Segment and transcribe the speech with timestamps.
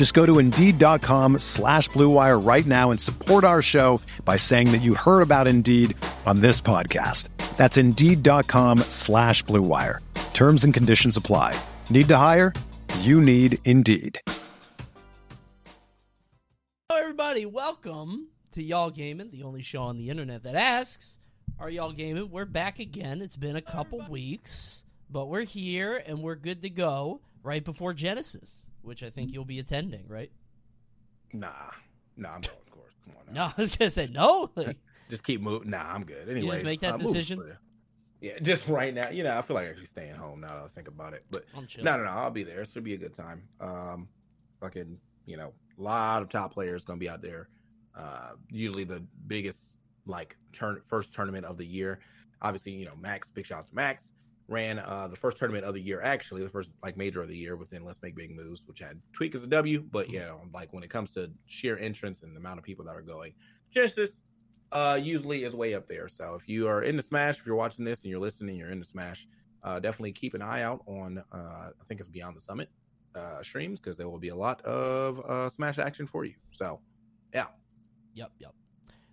[0.00, 4.80] Just go to Indeed.com slash BlueWire right now and support our show by saying that
[4.80, 7.28] you heard about Indeed on this podcast.
[7.58, 9.98] That's Indeed.com slash BlueWire.
[10.32, 11.54] Terms and conditions apply.
[11.90, 12.54] Need to hire?
[13.00, 14.18] You need Indeed.
[16.88, 17.44] Hello, everybody.
[17.44, 21.18] Welcome to Y'all Gaming, the only show on the internet that asks,
[21.58, 22.30] Are y'all gaming?
[22.30, 23.20] We're back again.
[23.20, 27.92] It's been a couple weeks, but we're here and we're good to go right before
[27.92, 30.30] Genesis, which I think you'll be attending, right?
[31.32, 31.48] Nah,
[32.16, 32.56] nah, I'm going.
[32.66, 33.20] Of course, come on.
[33.34, 34.50] No, I was gonna say no.
[34.56, 34.76] Like,
[35.10, 35.70] just keep moving.
[35.70, 36.28] Nah, I'm good.
[36.28, 37.56] Anyway, just make that uh, decision?
[38.20, 39.08] Yeah, just right now.
[39.10, 41.24] You know, I feel like actually staying home now that I think about it.
[41.30, 41.44] But
[41.78, 42.10] no, no, no.
[42.10, 42.60] I'll be there.
[42.60, 43.42] It should be a good time.
[43.60, 44.08] Um,
[44.60, 47.48] fucking, you know, a lot of top players gonna be out there.
[47.94, 49.70] Uh, usually the biggest
[50.06, 52.00] like turn first tournament of the year.
[52.42, 53.30] Obviously, you know, Max.
[53.30, 54.12] Big shout out to Max.
[54.50, 57.36] Ran uh, the first tournament of the year, actually, the first like major of the
[57.36, 59.80] year within Let's Make Big Moves, which had Tweek as a W.
[59.80, 62.84] But you know, like when it comes to sheer entrance and the amount of people
[62.84, 63.32] that are going,
[63.72, 64.22] Genesis
[64.72, 66.08] uh, usually is way up there.
[66.08, 68.86] So if you are into Smash, if you're watching this and you're listening, you're into
[68.86, 69.26] Smash,
[69.62, 71.22] uh, definitely keep an eye out on.
[71.32, 72.68] Uh, I think it's Beyond the Summit
[73.14, 76.34] uh, streams because there will be a lot of uh, Smash action for you.
[76.50, 76.80] So
[77.32, 77.46] yeah,
[78.14, 78.54] Yep, yep.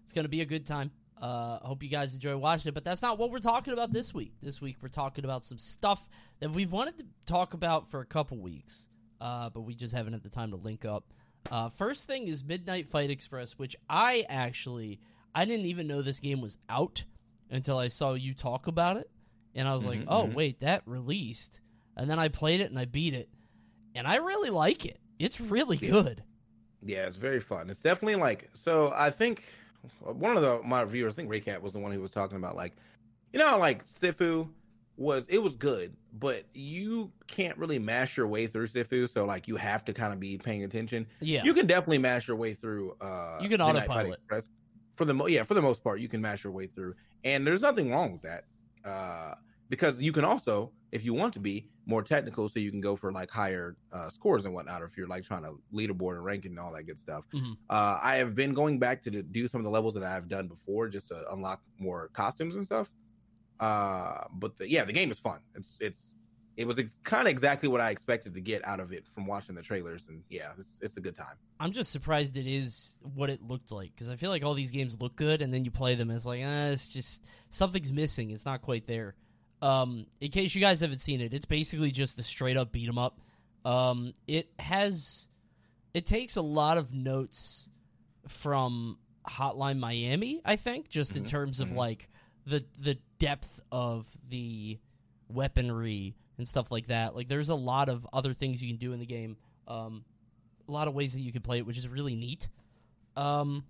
[0.03, 0.91] It's gonna be a good time.
[1.21, 3.91] Uh, I hope you guys enjoy watching it, but that's not what we're talking about
[3.91, 4.33] this week.
[4.41, 6.07] This week we're talking about some stuff
[6.39, 8.87] that we've wanted to talk about for a couple weeks,
[9.19, 11.05] uh, but we just haven't had the time to link up.
[11.51, 14.99] Uh, first thing is Midnight Fight Express, which I actually
[15.33, 17.03] I didn't even know this game was out
[17.49, 19.09] until I saw you talk about it,
[19.55, 20.33] and I was like, Mhm, oh mhm.
[20.35, 21.61] wait, that released,
[21.95, 23.29] and then I played it and I beat it,
[23.95, 24.99] and I really like it.
[25.17, 26.21] It's really good.
[26.83, 27.69] yeah, it's very fun.
[27.71, 28.93] It's definitely like so.
[28.95, 29.43] I think
[30.01, 32.55] one of the my viewers, I think Raycat was the one who was talking about
[32.55, 32.73] like,
[33.33, 34.49] you know, like Sifu
[34.97, 39.47] was it was good, but you can't really mash your way through Sifu, so like
[39.47, 41.05] you have to kind of be paying attention.
[41.19, 42.95] Yeah, You can definitely mash your way through.
[43.01, 44.13] uh You can Midnight autopilot.
[44.15, 44.51] Express.
[44.95, 45.99] for the mo- yeah for the most part.
[45.99, 48.45] You can mash your way through, and there's nothing wrong with that.
[48.89, 49.35] Uh,
[49.69, 52.95] because you can also, if you want to be more technical, so you can go
[52.97, 56.25] for like higher uh, scores and whatnot, or if you're like trying to leaderboard and
[56.25, 57.23] ranking and all that good stuff.
[57.33, 57.53] Mhm.
[57.69, 60.47] Uh, I have been going back to do some of the levels that I've done
[60.49, 62.91] before, just to unlock more costumes and stuff.
[63.59, 65.39] Uh, but the, yeah, the game is fun.
[65.55, 66.13] It's it's
[66.57, 69.25] it was ex- kind of exactly what I expected to get out of it from
[69.27, 71.35] watching the trailers, and yeah, it's, it's a good time.
[71.59, 74.71] I'm just surprised it is what it looked like because I feel like all these
[74.71, 77.93] games look good, and then you play them, and it's like, eh, it's just something's
[77.93, 78.31] missing.
[78.31, 79.15] It's not quite there.
[79.61, 82.87] Um, in case you guys haven't seen it, it's basically just a straight up beat
[82.87, 83.19] 'em up.
[83.65, 85.29] Um, it has,
[85.93, 87.69] it takes a lot of notes
[88.27, 88.97] from
[89.27, 91.75] Hotline Miami, I think, just in Mhm, terms of mhm.
[91.75, 92.09] like
[92.45, 94.77] the the depth of the
[95.27, 97.15] weaponry and stuff like that.
[97.15, 99.37] Like, there's a lot of other things you can do in the game.
[99.67, 100.05] Um,
[100.67, 102.47] a lot of ways that you can play it, which is really neat.
[103.15, 103.65] Um,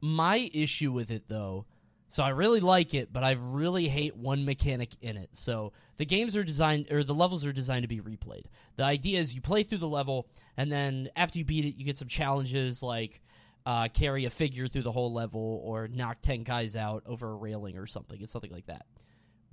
[0.00, 1.64] my issue with it, though,
[2.08, 5.30] so I really like it, but I really hate one mechanic in it.
[5.32, 8.46] So the games are designed, or the levels are designed to be replayed.
[8.76, 10.26] The idea is you play through the level,
[10.56, 13.20] and then after you beat it, you get some challenges like
[13.66, 17.34] uh, carry a figure through the whole level, or knock ten guys out over a
[17.34, 18.20] railing or something.
[18.22, 18.86] It's something like that.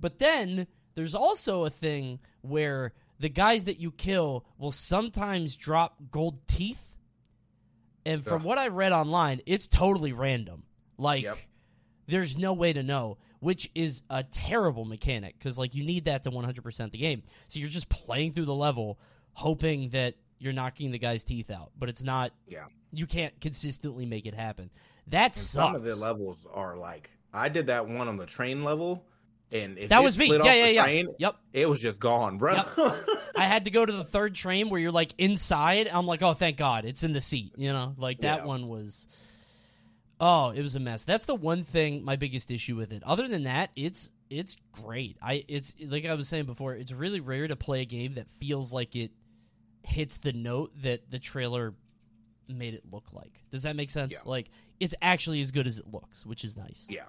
[0.00, 5.96] But then there's also a thing where the guys that you kill will sometimes drop
[6.10, 6.82] gold teeth.
[8.06, 8.44] And from Ugh.
[8.44, 10.64] what I read online, it's totally random.
[10.96, 11.38] Like, Yep.
[12.06, 16.22] There's no way to know, which is a terrible mechanic because, like, you need that
[16.24, 17.22] to 100% the game.
[17.48, 18.98] So you're just playing through the level,
[19.32, 22.32] hoping that you're knocking the guy's teeth out, but it's not.
[22.48, 22.64] Yeah.
[22.92, 24.70] You can't consistently make it happen.
[25.08, 25.52] That And sucks.
[25.66, 29.04] some of the levels are like I did that one on the train level,
[29.52, 30.28] and if That it was me.
[30.28, 30.82] Yeah, yeah, yeah.
[30.82, 31.36] Train, Yep.
[31.52, 32.54] it was just gone, bro.
[33.36, 35.88] I had to go to the third train where you're like inside.
[35.92, 37.52] I'm like, oh, thank God, it's in the seat.
[37.56, 38.44] You know, like that Yeah.
[38.46, 39.06] one was.
[40.18, 41.04] Oh, it was a mess.
[41.04, 43.02] That's the one thing my biggest issue with it.
[43.04, 45.16] Other than that, it's it's great.
[45.22, 48.26] I it's like I was saying before, it's really rare to play a game that
[48.40, 49.10] feels like it
[49.82, 51.74] hits the note that the trailer
[52.48, 53.42] made it look like.
[53.50, 54.12] Does that make sense?
[54.12, 54.18] Yeah.
[54.24, 54.48] Like
[54.80, 56.86] it's actually as good as it looks, which is nice.
[56.88, 57.02] Yeah.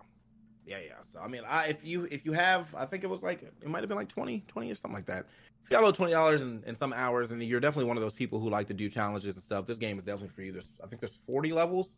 [0.65, 0.95] Yeah, yeah.
[1.13, 3.67] So I mean, I if you if you have, I think it was like it
[3.67, 5.25] might have been like 20, 20 or something like that.
[5.63, 8.03] You got a little twenty dollars in, in some hours, and you're definitely one of
[8.03, 9.65] those people who like to do challenges and stuff.
[9.65, 10.51] This game is definitely for you.
[10.53, 11.89] There's I think there's forty levels,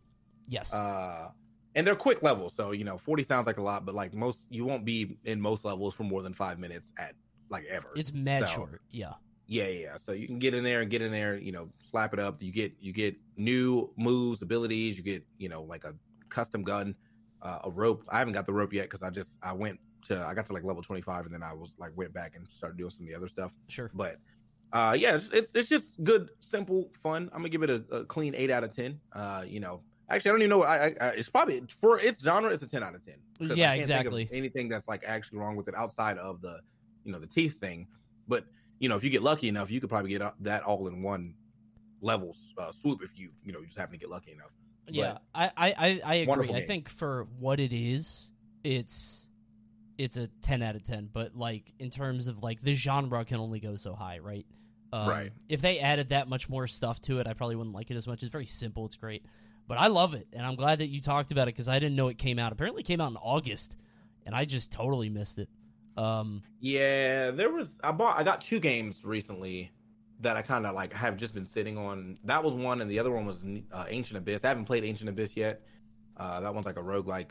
[0.48, 0.74] Yes.
[0.74, 1.30] uh,
[1.76, 2.54] and they're quick levels.
[2.54, 5.40] So you know, forty sounds like a lot, but like most, you won't be in
[5.40, 7.14] most levels for more than five minutes at
[7.50, 7.90] like ever.
[7.96, 8.82] it's mad so- short.
[8.92, 9.14] Yeah.
[9.52, 9.98] Yeah, yeah.
[9.98, 12.44] So you can get in there and get in there, you know, slap it up.
[12.44, 14.96] You get you get new moves, abilities.
[14.96, 15.96] You get you know like a
[16.30, 16.94] custom gun,
[17.42, 18.04] uh, a rope.
[18.10, 20.54] I haven't got the rope yet because I just I went to I got to
[20.54, 23.02] like level twenty five and then I was like went back and started doing some
[23.06, 23.52] of the other stuff.
[23.70, 23.90] Sure.
[23.92, 24.18] But
[24.72, 27.24] uh, yeah, it's, it's it's just good, simple, fun.
[27.34, 29.00] I'm gonna give it a, a clean eight out of ten.
[29.14, 30.64] Uh, you know, actually I don't even know.
[30.64, 33.16] I, I it's probably for its genre, it's a ten out of ten.
[33.40, 34.30] Yeah, can't think of exactly.
[34.32, 36.60] anything that's like actually wrong with it outside of the
[37.04, 37.88] you know the teeth thing,
[38.28, 38.46] but
[38.80, 41.36] you know, if you get lucky enough, you could probably get that all in one
[42.02, 44.52] level uh, swoop if you, you know, you just happen to get lucky enough.
[44.86, 46.54] But- Yeah, I I I, I agree.
[46.54, 48.32] I think for what it is,
[48.64, 49.28] it's
[49.98, 51.10] it's a ten out of ten.
[51.12, 54.46] But like in terms of like the genre can only go so high, right?
[54.92, 55.32] Um, Right.
[55.48, 58.08] If they added that much more stuff to it, I probably wouldn't like it as
[58.08, 58.24] much.
[58.24, 58.86] It's very simple.
[58.86, 59.24] It's great,
[59.70, 61.96] but I love it, and I'm glad that you talked about it because I didn't
[61.96, 62.52] know it came out.
[62.52, 63.78] Apparently, it came out in August,
[64.26, 65.48] and I just totally missed it.
[65.96, 69.72] Um, Yeah, there was I bought I got two games recently
[70.22, 72.18] that I kind of like have just been sitting on.
[72.26, 74.44] That was one, and the other one was uh, Ancient Abyss.
[74.44, 75.62] I haven't played Ancient Abyss yet.
[76.18, 77.30] Uh, that one's like a roguelike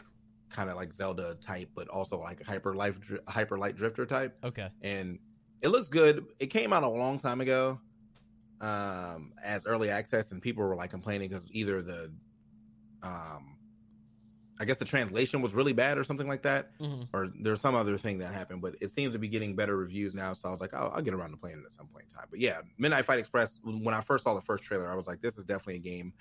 [0.49, 4.39] kind of like Zelda type, but also like hyper life dri- hyper light drifter type.
[4.45, 5.19] okay, and
[5.61, 6.25] it looks good.
[6.39, 7.81] It came out a long time ago,
[8.61, 12.11] um, as early access, and people were like complaining because either the,
[13.03, 13.57] um,
[14.61, 17.75] I guess the translation was really bad or something like that, hmm or there's some
[17.75, 18.61] other thing that happened.
[18.61, 20.33] But it seems to be getting better reviews now.
[20.33, 22.17] So I was like, oh, I'll get around to playing it at some point in
[22.17, 22.27] time.
[22.31, 23.61] But yeah, Midnight Fight Express.
[23.63, 26.13] When I first saw the first trailer, I was like, this is definitely a game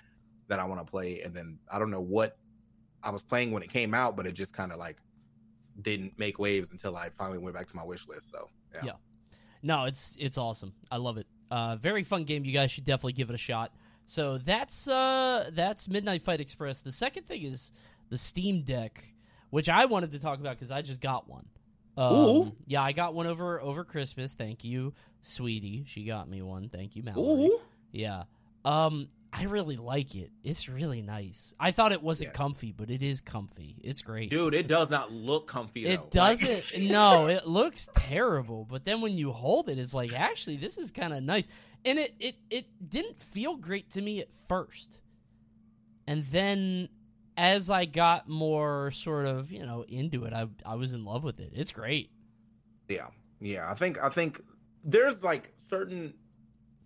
[0.48, 1.22] that I want to play.
[1.22, 2.38] And then I don't know what
[3.04, 4.98] I was playing when it came out, but it just kind of like
[5.82, 8.32] didn't make waves until I finally went back to my wish list.
[8.32, 8.82] So yeah.
[8.84, 8.92] Yeah.
[9.64, 10.74] No, it's it's awesome.
[10.92, 11.26] I love it.
[11.50, 12.46] Uh, very fun game.
[12.46, 13.74] You guys should definitely give it a shot.
[14.08, 16.82] So that's uh, that's Midnight Fight Express.
[16.82, 17.72] The second thing is
[18.10, 19.04] the Steam Deck,
[19.50, 21.46] which I wanted to talk about because I just got one.
[21.98, 22.52] Um, Ooh.
[22.66, 24.34] Yeah, I got one over over Christmas.
[24.34, 25.84] Thank you, sweetie.
[25.88, 26.70] She got me one.
[26.70, 27.48] Thank you, Mallory.
[27.48, 27.60] Ooh.
[27.92, 28.24] Yeah.
[28.64, 30.32] Um, I really like it.
[30.42, 31.54] It's really nice.
[31.60, 32.38] I thought it wasn't Yeah.
[32.38, 33.76] comfy, but it is comfy.
[33.84, 34.30] It's great.
[34.30, 35.86] Dude, it does not look comfy.
[35.86, 36.64] It doesn't.
[36.80, 38.64] no, it looks terrible.
[38.64, 41.48] But then when you hold it, it's like actually this is kind of nice.
[41.86, 45.00] And it it it didn't feel great to me at first,
[46.06, 46.90] and then
[47.38, 51.24] as I got more sort of you know into it, I I was in love
[51.24, 51.52] with it.
[51.54, 52.10] It's great.
[52.90, 53.08] Yeah,
[53.40, 53.70] yeah.
[53.72, 54.42] I think I think
[54.84, 56.14] there's like certain.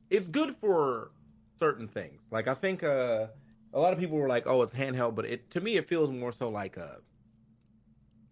[0.09, 1.11] It's good for
[1.57, 2.21] certain things.
[2.31, 3.27] Like I think uh,
[3.73, 6.11] a lot of people were like, "Oh, it's handheld," but it to me it feels
[6.11, 6.97] more so like a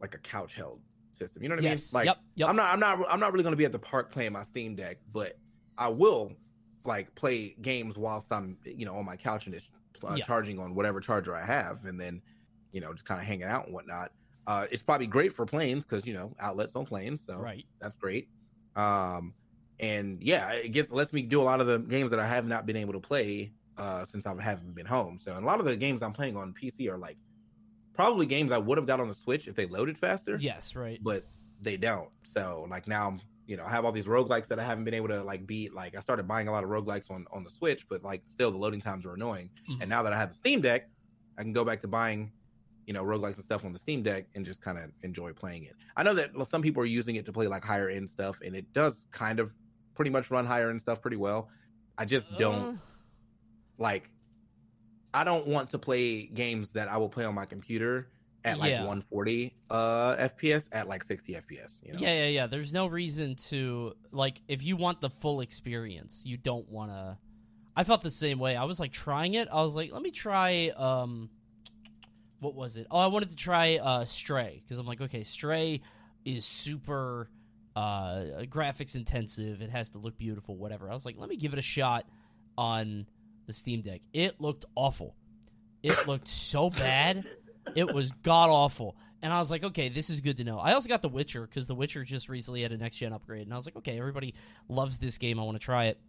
[0.01, 1.41] like a couch held system.
[1.41, 1.93] You know what Yes.
[1.95, 2.05] I mean?
[2.07, 2.49] Like Yep, yep.
[2.49, 4.43] I'm not I'm not I'm not really going to be at the park playing my
[4.43, 5.37] Steam Deck, but
[5.77, 6.33] I will
[6.85, 9.69] like play games whilst I'm you know on my couch and just
[10.05, 10.25] uh, Yeah.
[10.25, 12.21] charging on whatever charger I have, and then
[12.71, 14.11] you know just kind of hanging out and whatnot.
[14.47, 17.65] Uh, it's probably great for planes because you know outlets on planes, so Right.
[17.81, 18.27] that's great.
[18.75, 19.33] Um,
[19.79, 22.45] and yeah, it gets lets me do a lot of the games that I have
[22.47, 25.17] not been able to play uh, since I haven't been home.
[25.17, 27.17] So a lot of the games I'm playing on PC are like
[27.93, 30.75] probably games I would have got on the Switch if they loaded faster Yes.
[30.75, 30.99] Right.
[31.03, 31.23] but
[31.61, 32.09] they don't.
[32.23, 34.93] So like now I'm you know, I have all these roguelikes that I haven't been
[34.93, 35.73] able to like beat.
[35.73, 38.51] Like I started buying a lot of roguelikes on on the Switch, but like still
[38.51, 39.49] the loading times are annoying.
[39.67, 39.81] Mhm.
[39.81, 40.87] And now that I have the Steam Deck,
[41.37, 42.31] I can go back to buying,
[42.85, 45.63] you know, roguelikes and stuff on the Steam Deck and just kind of enjoy playing
[45.63, 45.75] it.
[45.97, 48.55] I know that some people are using it to play like higher end stuff, and
[48.55, 49.51] it does kind of
[49.95, 51.49] pretty much run higher end stuff pretty well.
[51.97, 52.77] I just don't Uh,
[53.79, 54.09] like
[55.13, 58.09] I don't want to play games that I will play on my computer
[58.45, 58.79] at like Yeah.
[58.85, 61.99] 140 uh FPS at like 60 FPS, you know.
[61.99, 62.47] Yeah, yeah, yeah.
[62.47, 67.17] There's no reason to like if you want the full experience, you don't want to.
[67.75, 68.55] I felt the same way.
[68.55, 69.47] I was like trying it.
[69.51, 70.71] I was like, let me try.
[70.75, 71.29] um
[72.39, 72.87] What was it?
[72.89, 75.81] Oh, I wanted to try uh Stray because I'm like, okay, Stray
[76.25, 77.29] is super
[77.75, 79.61] uh graphics intensive.
[79.61, 80.89] It has to look beautiful, whatever.
[80.89, 82.05] I was like, let me give it a shot
[82.57, 83.05] on
[83.47, 84.01] the Steam Deck.
[84.13, 85.15] It looked awful.
[85.83, 87.25] It looked so bad.
[87.75, 88.95] It was god awful.
[89.21, 90.59] And I was like, okay, this is good to know.
[90.59, 93.43] I also got The Witcher because The Witcher just recently had a next gen upgrade,
[93.43, 94.33] and I was like, okay, everybody
[94.69, 95.39] loves this game.
[95.39, 95.99] I want to try it.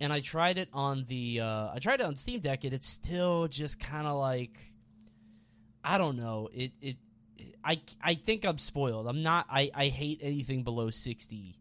[0.00, 2.88] And I tried it on the, uh, I tried it on Steam Deck, and it's
[2.88, 4.58] still just kind of like,
[5.84, 6.48] I don't know.
[6.52, 6.96] It it
[7.62, 9.06] I I think I'm spoiled.
[9.06, 9.46] I'm not.
[9.50, 11.56] I I hate anything below 60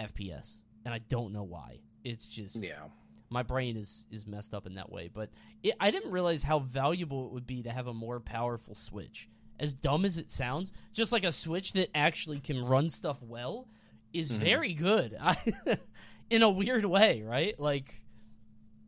[0.00, 1.80] FPS, and I don't know why.
[2.02, 2.84] It's just Yeah.
[3.30, 5.10] My brain is is messed up in that way.
[5.12, 5.30] But
[5.62, 9.28] it, I didn't realize how valuable it would be to have a more powerful Switch.
[9.60, 13.66] As dumb as it sounds, just like a Switch that actually can run stuff well
[14.12, 14.36] is Mhm.
[14.38, 15.16] very good.
[15.20, 15.36] I,
[16.30, 17.58] in a weird way, right?
[17.58, 17.94] Like,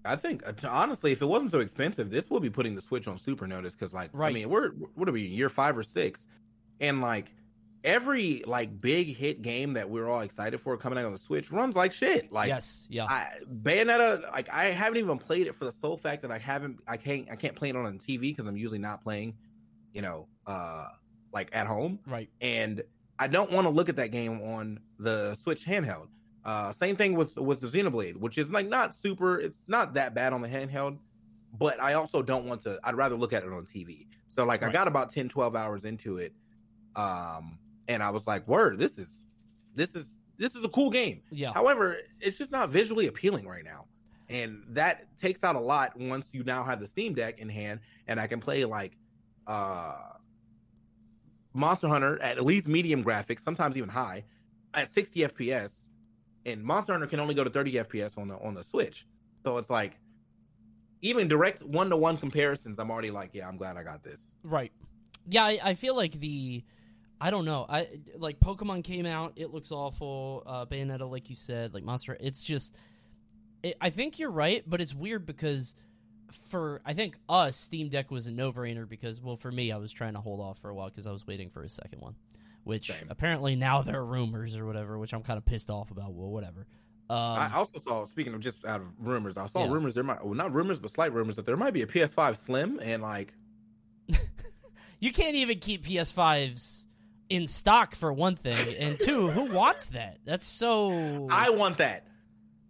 [0.05, 3.07] I think uh, honestly, if it wasn't so expensive, this will be putting the Switch
[3.09, 6.27] on super notice because, like, I mean, we're what are we year five or six,
[6.81, 7.33] and like
[7.85, 11.51] every like big hit game that we're all excited for coming out on the Switch
[11.51, 12.33] runs like shit.
[12.33, 16.23] Like, yes, yeah, I, Bayonetta, like I haven't even played it for the sole fact
[16.23, 18.79] that I haven't, I can't, I can't play it on the TV because I'm usually
[18.79, 19.35] not playing,
[19.93, 20.89] you know, uh,
[21.33, 22.29] like at home, right.
[22.41, 22.83] and
[23.19, 26.09] I don't want to look at that game on the Switch handheld.
[26.45, 29.39] Uh, same thing with with the Xenoblade, which is like not super.
[29.39, 30.99] It's not that bad on the handheld,
[31.59, 32.79] but I also don't want to.
[32.83, 34.07] I'd rather look at it on TV.
[34.29, 36.33] So like I got about 10, 12 hours into it,
[36.95, 37.59] um,
[37.91, 39.27] and I was like, "Word, this is
[39.75, 43.65] this is this is a cool game." Yeah, However, it's just not visually appealing right
[43.65, 43.87] now.
[44.29, 47.81] And that takes out a lot once you now have the Steam Deck in hand
[48.07, 48.93] and I can play like
[49.49, 49.97] uh
[51.53, 54.23] Monster Hunter at at least medium graphics, sometimes even high,
[54.73, 55.89] at 60 FPS.
[56.47, 59.05] And Monster Hunter can only go to 30 FPS on the on the Switch.
[59.43, 59.99] So it's like
[61.03, 64.35] even direct one to one comparisons, I'm already like, yeah, I'm glad I got this.
[64.45, 64.71] Right.
[65.29, 66.63] Yeah, I, I feel like the
[67.21, 67.67] I don't know.
[67.69, 70.43] I like Pokemon came out, it looks awful.
[70.47, 72.79] Uh Bayonetta like you said, like Monster it's just
[73.63, 75.75] it, I think you're right, but it's weird because
[76.49, 79.93] for I think us Steam Deck was a no-brainer because well for me I was
[79.93, 82.15] trying to hold off for a while cuz I was waiting for a second one,
[82.65, 83.07] which Same.
[83.11, 86.13] apparently now there are rumors or whatever, which I'm kind of pissed off about.
[86.15, 86.67] Well, whatever.
[87.11, 89.73] Um, I also saw, speaking of just out of rumors, I saw Yeah.
[89.73, 92.37] rumors there might, well, not rumors, but slight rumors that there might be a PS5
[92.37, 93.35] Slim and like
[95.01, 96.87] you can't even keep PS5s
[97.31, 100.19] in stock for one thing, and two, who wants that?
[100.27, 101.29] That's so.
[101.31, 102.07] I want that.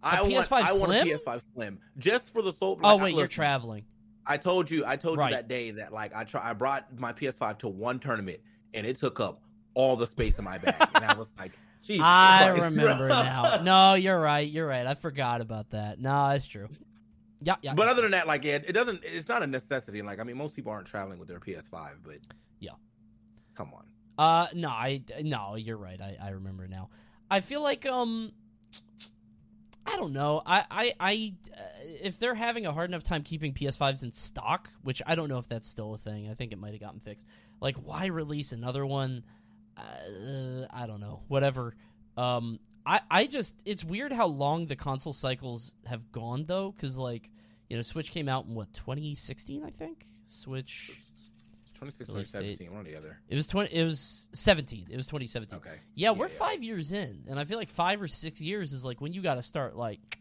[0.03, 0.65] I want, PS5 Slim.
[0.67, 2.79] I want a PS5 Slim just for the sole.
[2.83, 3.85] oh like, wait, you're listen, traveling.
[4.25, 5.29] I told you, I told Right.
[5.31, 8.39] you that day that like I try, I brought my PS5 to one tournament
[8.73, 9.41] and it took up
[9.73, 11.51] all the space in my bag, and I was like,
[11.83, 13.61] Jesus I Christ, remember now.
[13.63, 14.47] No, you're right.
[14.47, 14.85] You're right.
[14.85, 15.99] I forgot about that.
[15.99, 16.69] No, that's true.
[17.41, 17.73] Yeah, yeah.
[17.73, 19.01] But other than that, like it, it doesn't.
[19.03, 20.01] It's not a necessity.
[20.03, 22.17] Like I mean, most people aren't traveling with their PS5, but
[22.59, 22.71] Yeah.
[23.55, 23.85] come on.
[24.21, 25.99] Uh, no, I no, you're right.
[25.99, 26.89] I I remember now.
[27.31, 28.31] I feel like um,
[29.83, 30.43] I don't know.
[30.45, 31.61] I I I uh,
[32.03, 35.39] if they're having a hard enough time keeping PS5s in stock, which I don't know
[35.39, 36.29] if that's still a thing.
[36.29, 37.25] I think it might have gotten fixed.
[37.59, 39.23] Like, why release another one?
[39.75, 41.23] Uh, I don't know.
[41.27, 41.73] Whatever.
[42.15, 46.95] Um, I I just it's weird how long the console cycles have gone though, because
[46.99, 47.31] like
[47.69, 50.05] you know, Switch came out in what 2016, I think.
[50.27, 50.95] Switch.
[51.81, 53.17] 2016 or 17, one or the other.
[53.27, 53.73] It was twenty.
[53.73, 54.85] It was seventeen.
[54.91, 55.57] It was twenty seventeen.
[55.57, 55.79] Okay.
[55.95, 56.33] Yeah, we're yeah.
[56.33, 59.21] five years in, and I feel like five or six years is like when you
[59.21, 60.19] got to start like,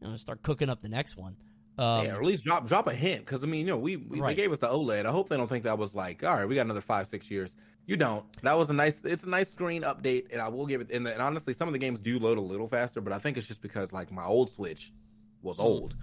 [0.00, 1.36] you know, start cooking up the next one.
[1.76, 3.96] Um, yeah, or at least drop drop a hint because I mean, you know, we,
[3.96, 4.34] we Right.
[4.36, 5.04] they gave us the OLED.
[5.06, 7.30] I hope they don't think that was like, all right, we got another five six
[7.30, 7.54] years.
[7.86, 8.24] You don't.
[8.42, 8.98] That was a nice.
[9.04, 10.90] It's a nice screen update, and I will give it.
[10.90, 13.36] And, and honestly, some of the games do load a little faster, but I think
[13.36, 14.92] it's just because like my old Switch
[15.42, 15.64] was Mm.
[15.64, 15.94] old,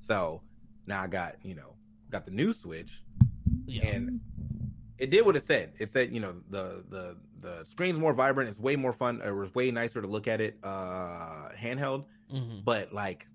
[0.00, 0.40] so
[0.86, 1.74] now I got you know
[2.10, 3.02] got the new Switch,
[3.66, 3.86] yeah.
[3.88, 4.20] and
[4.98, 5.72] it did what it said.
[5.78, 8.48] It said you know the the the screen's more vibrant.
[8.48, 9.20] It's way more fun.
[9.24, 12.04] It was way nicer to look at it uh handheld.
[12.30, 13.26] hmm But like,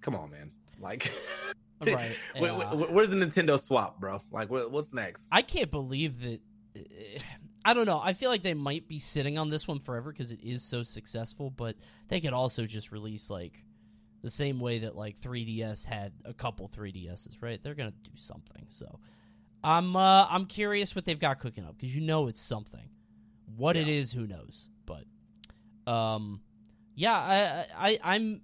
[0.00, 0.50] come on, man.
[0.80, 1.10] Like,
[1.80, 2.14] Right.
[2.34, 2.64] yeah.
[2.70, 4.22] wh- where's the Nintendo swap, bro?
[4.30, 5.28] Like, what, what's next?
[5.32, 6.40] I can't believe that.
[7.64, 8.00] I don't know.
[8.02, 10.82] I feel like they might be sitting on this one forever because it is so
[10.82, 11.76] successful, but
[12.08, 13.62] they could also just release like
[14.22, 17.62] the same way that like 3DS had a couple 3DSs, right?
[17.62, 18.64] They're gonna do something.
[18.68, 18.98] So
[19.62, 22.88] I'm uh, I'm curious what they've got cooking up because you know it's something.
[23.56, 23.94] What it Yeah.
[23.94, 24.68] is, who knows?
[24.86, 25.04] But
[25.90, 26.40] um,
[26.94, 28.40] yeah, I, I I'm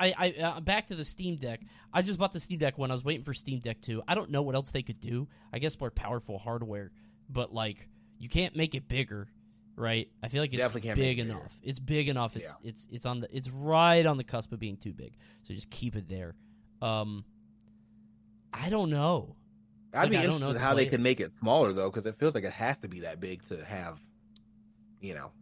[0.00, 1.60] I, I uh, back to the Steam Deck.
[1.92, 4.02] I just bought the Steam Deck when I was waiting for Steam Deck 2.
[4.06, 5.28] I don't know what else they could do.
[5.52, 6.90] I guess more powerful hardware,
[7.28, 9.28] but like you can't make it bigger,
[9.76, 10.08] right?
[10.22, 10.62] I feel like it's
[10.96, 11.58] big it enough.
[11.62, 12.36] It's big enough.
[12.36, 15.14] It's it's it's on the it's right on the cusp of being too big.
[15.42, 16.34] So just keep it there.
[16.82, 17.24] Um
[18.52, 19.36] I don't know.
[19.94, 21.72] I'd Like, be I don't know interested the in how they could make it smaller
[21.72, 24.00] though, because it feels like it has to be that big to have,
[25.00, 25.32] you know,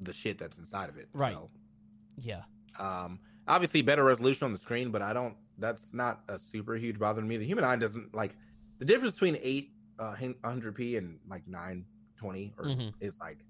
[0.00, 1.08] the shit that's inside of it.
[1.12, 1.34] Right.
[1.34, 1.50] So,
[2.18, 2.42] Yeah.
[2.78, 5.36] um, obviously better resolution on the screen, but I don't.
[5.58, 7.36] That's not a super huge bother to me.
[7.36, 8.36] The human eye doesn't like
[8.78, 12.92] the difference between eight uh, 100p and like 920 or Mhm.
[13.00, 13.44] is like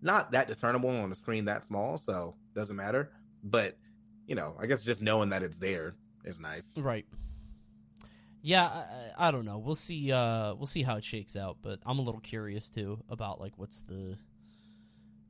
[0.00, 3.12] not that discernible on a screen that small, so doesn't matter.
[3.44, 3.76] But
[4.26, 5.94] you know, I guess just knowing that it's there
[6.24, 6.76] is nice.
[6.78, 7.04] Right.
[8.42, 9.58] Yeah, I, I don't know.
[9.58, 10.12] We'll see.
[10.12, 11.58] Uh, we'll see how it shakes out.
[11.62, 14.16] But I'm a little curious too about like what's the,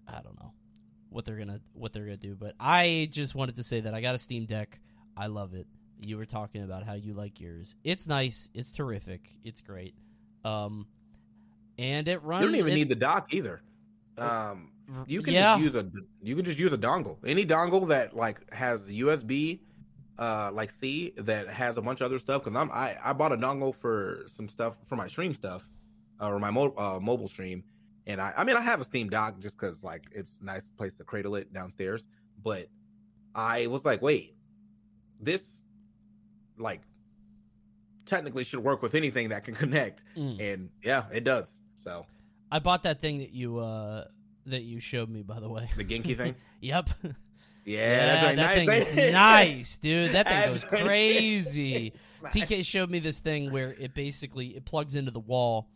[0.07, 0.53] I don't know,
[1.09, 2.37] what they're gonna what they're gonna do.
[2.37, 4.81] But I just wanted to say that I got a Steam Deck.
[5.17, 5.67] I love it.
[6.01, 7.77] You were talking about how you like yours.
[7.85, 8.49] It's nice.
[8.55, 9.29] It's terrific.
[9.45, 9.95] It's great.
[10.45, 10.87] Um,
[11.79, 12.43] and it runs.
[12.43, 13.61] You don't even it- need the dock either.
[14.19, 14.71] Um,
[15.07, 15.55] you can yeah.
[15.55, 15.87] just use a
[16.23, 17.17] you can just use a dongle.
[17.25, 19.61] Any dongle that like has the USB,
[20.19, 22.45] uh, like C that has a bunch of other stuff.
[22.45, 25.67] Because I'm I I bought a dongle for some stuff for my stream stuff,
[26.21, 27.65] uh, or my mo- uh, mobile stream.
[28.07, 30.69] And I I mean I have a Steam dock just because like it's a nice
[30.69, 32.07] place to cradle it downstairs.
[32.43, 32.69] But
[33.35, 34.35] I was like, wait,
[35.21, 35.63] this
[36.59, 36.83] like
[38.07, 40.03] technically should work with anything that can connect.
[40.17, 40.41] Mm.
[40.41, 41.59] And yeah, it does.
[41.77, 42.07] So
[42.51, 44.05] I bought that thing that you uh
[44.47, 45.23] that you showed me.
[45.23, 45.69] By the way.
[45.77, 46.35] the Genki thing.
[46.61, 46.91] Yep.
[47.65, 48.37] Yeah, that's right.
[48.37, 48.89] that nice.
[48.89, 50.13] thing is nice, dude.
[50.13, 51.93] That thing goes crazy.
[52.25, 55.69] TK showed me this thing where it basically it plugs into the wall,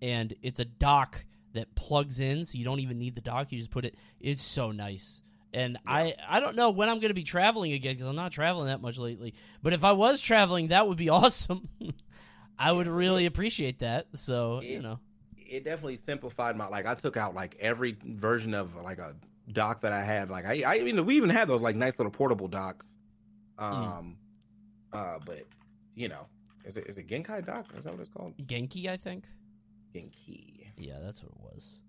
[0.00, 3.52] and it's a dock that plugs in, so you don't even need the dock.
[3.52, 3.96] You just put it.
[4.20, 5.22] It's so nice.
[5.54, 8.32] And I, I don't know when I'm going to be traveling again because I'm not
[8.32, 9.34] traveling that much lately.
[9.62, 11.68] But if I was traveling, that would be awesome.
[12.58, 14.06] I would really appreciate that.
[14.14, 14.98] So you know,
[15.36, 19.14] it definitely simplified my like I took out like every version of like a
[19.50, 20.30] dock that I had.
[20.30, 22.94] Like I I mean, we even had those like nice little portable docks.
[23.58, 24.16] Um
[24.92, 25.44] uh but
[25.94, 26.26] you know,
[26.64, 27.66] is it is it Genkai dock?
[27.76, 28.34] Is that what it's called?
[28.46, 29.24] Genki, I think.
[29.94, 30.66] Genki.
[30.76, 31.80] Yeah, that's what it was.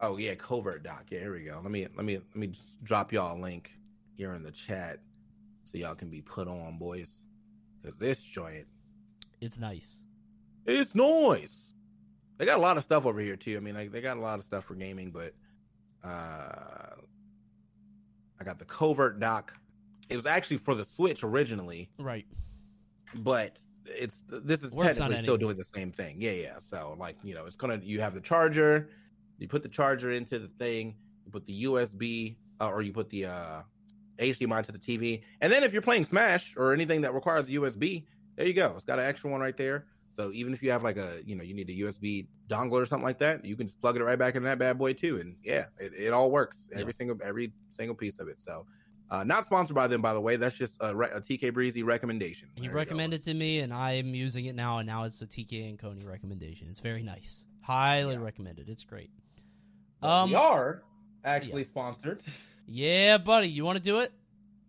[0.00, 1.06] Oh yeah, covert dock.
[1.10, 1.60] Yeah, here we go.
[1.62, 2.52] Let me let me let me
[2.82, 3.72] drop y'all a link
[4.16, 4.98] here in the chat
[5.64, 7.22] so y'all can be put on, boys.
[7.84, 8.66] Cause this joint
[9.40, 10.02] It's nice.
[10.66, 11.74] It's noise.
[12.38, 13.56] They got a lot of stuff over here too.
[13.56, 15.34] I mean, like they got a lot of stuff for gaming, but
[16.04, 16.94] uh
[18.40, 19.52] I got the covert dock.
[20.08, 22.26] It was actually for the Switch originally, Right.
[23.16, 26.16] but it's this is Works technically still doing the same thing.
[26.20, 26.58] Yeah, yeah.
[26.60, 28.90] So like, you know, it's gonna you have the charger,
[29.38, 33.10] you put the charger into the thing, you put the USB uh, or you put
[33.10, 33.62] the uh
[34.18, 38.04] HDMI to the TV, and then if you're playing Smash or anything that requires USB,
[38.36, 38.72] there you go.
[38.76, 39.86] It's got an extra one right there.
[40.12, 42.84] So even if you have like a, you know, you need a USB dongle or
[42.86, 45.18] something like that, you can just plug it right back in that bad boy too.
[45.20, 46.68] And yeah, it, it all works.
[46.72, 46.90] Every Yeah.
[46.90, 48.40] single every single piece of it.
[48.40, 48.66] So
[49.10, 50.36] uh, not sponsored by them, by the way.
[50.36, 52.48] That's just a, a TK Breezy recommendation.
[52.56, 52.76] There you go.
[52.76, 54.78] recommended to me, and I'm using it now.
[54.78, 56.68] And now it's a TK and Coney recommendation.
[56.70, 58.20] It's very nice, highly Yeah.
[58.20, 58.68] recommended.
[58.68, 59.10] It's great.
[60.02, 60.82] Um, we are
[61.24, 62.22] actually sponsored.
[62.66, 64.12] Yeah, buddy, you want to do it?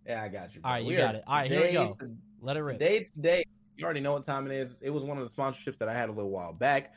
[0.07, 0.61] Yeah, I got you.
[0.63, 0.91] All right, bro.
[0.91, 1.23] you got it.
[1.27, 1.93] All right, here we go.
[1.93, 2.79] to- Let it rip.
[2.79, 3.45] Today, today,
[3.77, 4.77] you already know what time it is.
[4.81, 6.93] It was one of the sponsorships that I had a little while back.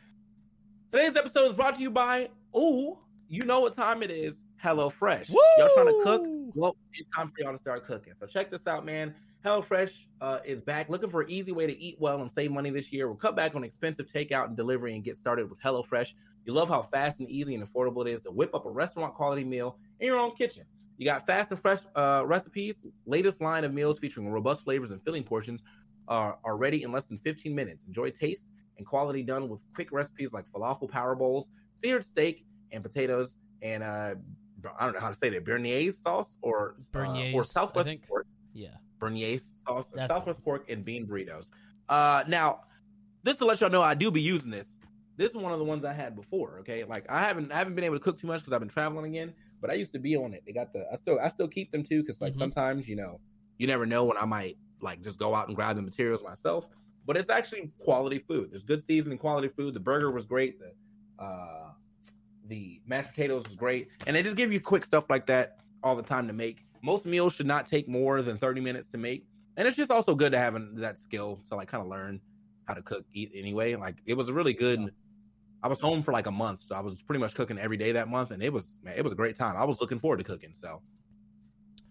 [0.93, 4.45] Today's episode is brought to you by, ooh, you know what time it is.
[4.59, 5.29] Hello Fresh.
[5.29, 5.41] Woo!
[5.59, 6.27] Y'all trying to cook?
[6.55, 8.15] Well, it's time for y'all to start cooking.
[8.19, 9.15] So check this out, man.
[9.45, 12.71] HelloFresh uh, is back looking for an easy way to eat well and save money
[12.71, 13.09] this year.
[13.09, 16.13] We'll cut back on expensive takeout and delivery and get started with HelloFresh.
[16.47, 19.15] You love how fast and easy and affordable it is to whip up a restaurant
[19.15, 20.65] quality meal in your own kitchen.
[20.97, 22.85] You got fast and fresh uh, recipes.
[23.05, 25.63] Latest line of meals featuring robust flavors and filling portions
[26.09, 27.85] are, are ready in less than 15 minutes.
[27.87, 32.83] Enjoy taste and quality done with quick recipes like falafel power bowls, seared steak, and
[32.83, 34.15] potatoes, and uh,
[34.79, 38.69] I don't know how to say that, béarnaise sauce or uh, or Southwest pork, Yeah.
[39.01, 41.51] béarnaise sauce, That's Southwest pork, and bean burritos.
[41.89, 42.61] Uh, now,
[43.25, 44.77] just to let y'all know, I do be using this.
[45.17, 46.59] This is one of the ones I had before.
[46.61, 48.69] Okay, like I haven't I haven't been able to cook too much because I've been
[48.69, 49.33] traveling again.
[49.61, 50.43] But I used to be on it.
[50.45, 52.39] They got the I still I still keep them too because like Mhm.
[52.39, 53.21] sometimes you know
[53.59, 56.67] you never know when I might like just go out and grab the materials myself.
[57.07, 58.53] But it's actually quality food.
[58.53, 59.75] There's good seasoning, quality food.
[59.75, 60.59] The burger was great.
[60.59, 61.71] The uh,
[62.47, 65.97] the mashed potatoes was great, and they just give you quick stuff like that all
[65.97, 66.65] the time to make.
[66.83, 70.15] Most meals should not take more than 30 minutes to make, and it's just also
[70.15, 72.21] good to have an, that skill to like kind of learn
[72.67, 73.75] how to cook eat anyway.
[73.75, 74.81] Like it was a really good.
[74.81, 74.89] Yeah.
[75.63, 77.93] I was home for like a month, so I was pretty much cooking every day
[77.93, 79.57] that month, and it was man, it was a great time.
[79.57, 80.53] I was looking forward to cooking.
[80.53, 80.83] So,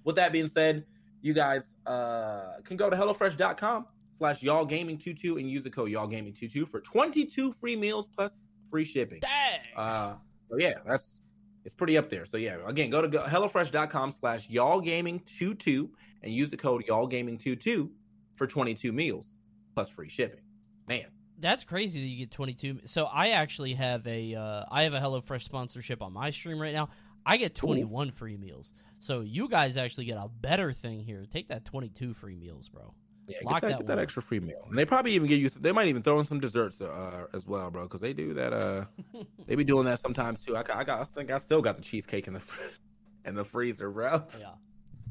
[0.03, 0.85] with that being said,
[1.23, 5.89] you guys uh, can go to hellofresh.com slash y'all gaming 22 and use the code
[5.89, 9.21] y'all gaming 22 for 22 free meals plus free shipping.
[9.21, 9.59] Dang.
[9.75, 10.15] Uh,
[10.51, 11.17] so yeah, that's
[11.65, 12.25] it's pretty up there.
[12.25, 15.89] So yeah, again, go to go, hellofresh.com slash y'all gaming 22
[16.21, 17.89] and use the code y'all gaming 22
[18.35, 19.39] for 22 meals
[19.73, 20.41] plus free shipping.
[20.89, 21.05] Man,
[21.39, 22.81] That's crazy that you get 22.
[22.83, 26.73] So I actually have a uh, I have a HelloFresh sponsorship on my stream right
[26.73, 26.89] now.
[27.25, 28.73] I get 21 free meals.
[28.99, 31.25] So you guys actually get a better thing here.
[31.29, 32.93] Take that 22 free meals, bro.
[33.27, 34.65] yeah, Lock get that, that get that extra free meal.
[34.69, 37.47] And they probably even give you they might even throw in some desserts uh, as
[37.47, 38.85] well, bro, cuz they do that uh
[39.47, 40.55] they be doing that sometimes too.
[40.55, 42.41] I I got I think I still got the cheesecake in the
[43.25, 44.23] in the freezer, bro.
[44.39, 44.53] Yeah.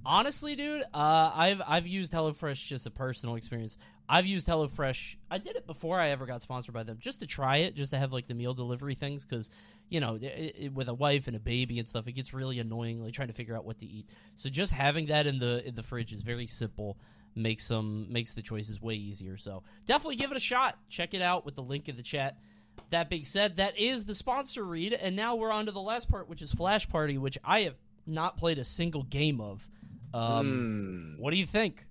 [0.04, 3.78] Honestly, dude, uh, I've I've used HelloFresh just a personal experience.
[4.08, 5.16] I've used HelloFresh.
[5.30, 7.92] I did it before I ever got sponsored by them, just to try it, just
[7.92, 9.50] to have like the meal delivery things, because
[9.88, 12.58] you know, it, it, with a wife and a baby and stuff, it gets really
[12.58, 14.10] annoying, like trying to figure out what to eat.
[14.34, 16.98] So just having that in the in the fridge is very simple.
[17.34, 19.36] Makes them makes the choices way easier.
[19.36, 20.76] So definitely give it a shot.
[20.88, 22.38] Check it out with the link in the chat.
[22.90, 26.10] That being said, that is the sponsor read, and now we're on to the last
[26.10, 29.68] part, which is Flash Party, which I have not played a single game of.
[30.14, 31.22] Um, Hmm.
[31.22, 31.86] What do you think?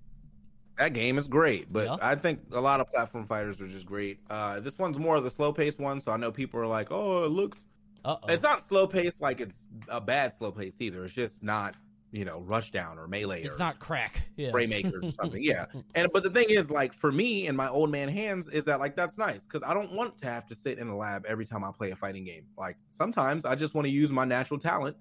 [0.78, 1.96] That game is great, but Yeah.
[2.00, 4.18] I think a lot of platform fighters are just great.
[4.30, 6.90] Uh, this one's more of the slow paced one, so I know people are like,
[6.90, 7.58] "Oh, it looks."
[8.04, 8.26] Uh oh.
[8.28, 11.04] It's not slow paced like it's a bad slow pace either.
[11.04, 11.76] It's just not,
[12.10, 13.42] you know, rushdown or melee.
[13.44, 14.22] It's or not crack.
[14.36, 14.50] Yeah.
[14.50, 15.42] Fraymakers or something.
[15.44, 18.64] Yeah, and but the thing is, like for me and my old man hands, is
[18.64, 21.26] that like that's nice because I don't want to have to sit in a lab
[21.26, 22.46] every time I play a fighting game.
[22.58, 24.96] Like sometimes I just want to use my natural talent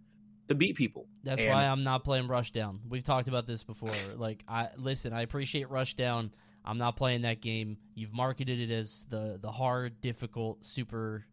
[0.52, 1.08] to beat people.
[1.24, 2.80] That's And- why I'm not playing Rushdown.
[2.88, 3.92] We've talked about this before.
[4.16, 5.14] Like, I listen.
[5.14, 6.32] I appreciate Rushdown.
[6.64, 7.78] I'm not playing that game.
[7.96, 11.26] You've marketed it as the the hard, difficult, super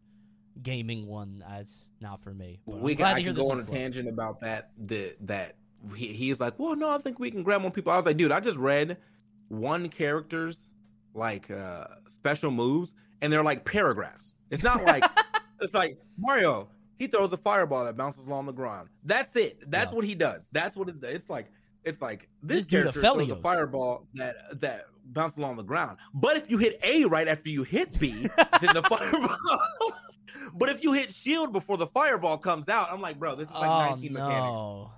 [0.63, 1.43] gaming one.
[1.47, 2.61] That's not for me.
[2.65, 4.71] But we I'm glad I to hear can this go on a tangent about that.
[4.77, 5.55] The, that
[5.95, 7.91] he, he's like, well, no, I think we can grab more people.
[7.93, 8.97] I was like, dude, I just read
[9.49, 10.71] one character's
[11.13, 14.33] like uh special moves, and they're like paragraphs.
[14.49, 15.03] It's not like
[15.61, 16.69] it's like Mario.
[16.99, 18.89] He throws a fireball that bounces along the ground.
[19.03, 19.69] That's it.
[19.71, 19.95] That's Yeah.
[19.95, 20.43] what he does.
[20.51, 21.01] That's what it's.
[21.01, 21.47] It's like
[21.85, 25.97] it's like this, This dude character throws a fireball that that bounces along the ground.
[26.13, 28.11] But if you hit A right after you hit B,
[28.61, 29.37] then the fireball.
[30.53, 33.53] but if you hit shield before the fireball comes out, I'm like, bro, this is
[33.53, 34.35] like oh 19 mechanics.
[34.35, 34.91] no!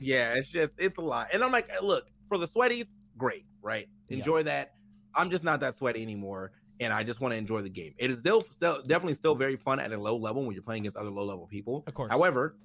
[0.00, 1.28] Yeah, it's just it's a lot.
[1.32, 3.88] And I'm like, look, for the sweaties, great, right?
[4.08, 4.18] Yeah.
[4.18, 4.74] Enjoy that.
[5.14, 7.94] I'm just not that sweaty anymore, and I just want to enjoy the game.
[7.98, 10.82] It is still, still definitely still very fun at a low level when you're playing
[10.82, 11.84] against other low level people.
[11.86, 12.10] Of course.
[12.10, 12.56] However,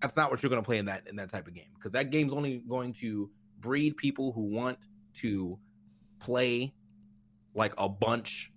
[0.00, 1.92] that's not what you're going to play in that in that type of game because
[1.92, 3.30] that game's only going to
[3.60, 4.78] breed people who want
[5.20, 5.58] to
[6.20, 6.74] play
[7.54, 8.50] like a bunch,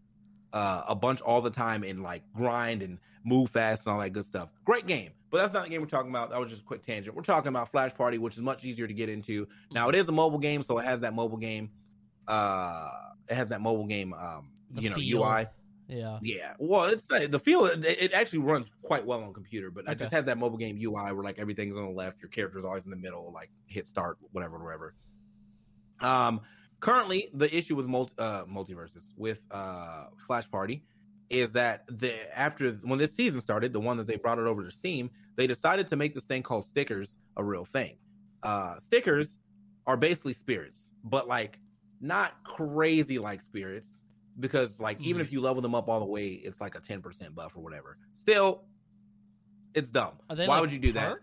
[0.53, 4.11] uh, a bunch all the time and like grind and move fast and all that
[4.11, 4.49] good stuff.
[4.65, 6.31] Great game, but that's not the game we're talking about.
[6.31, 7.15] That was just a quick tangent.
[7.15, 9.47] We're talking about Flash Party, which is much easier to get into.
[9.71, 11.69] Now it is a mobile game, so it has that mobile game.
[12.27, 12.89] Uh,
[13.29, 14.13] it has that mobile game.
[14.13, 15.23] Um, The you know, feel.
[15.23, 15.45] UI.
[15.87, 16.19] yeah.
[16.21, 17.65] Yeah, well, it's uh, the feel.
[17.65, 19.95] It, it actually runs quite well on computer, but Okay.
[19.95, 22.85] just have that mobile game UI where like everything's on the left, your character's always
[22.85, 24.95] in the middle, like hit start, whatever, whatever.
[26.01, 26.41] Um,
[26.79, 30.83] currently, the issue with multi uh, MultiVersus with uh Flash Party
[31.29, 34.63] is that the after when this season started, the one that they brought it over
[34.63, 37.97] to Steam, they decided to make this thing called stickers a real thing.
[38.43, 39.37] Uh, stickers
[39.87, 41.59] are basically spirits, but like
[42.01, 44.03] not crazy like spirits
[44.39, 45.25] because like even Mhm.
[45.25, 47.61] if you level them up all the way, it's like a ten percent buff or
[47.63, 47.97] whatever.
[48.13, 48.63] Still,
[49.73, 50.13] it's dumb.
[50.27, 51.19] Why like would you do that?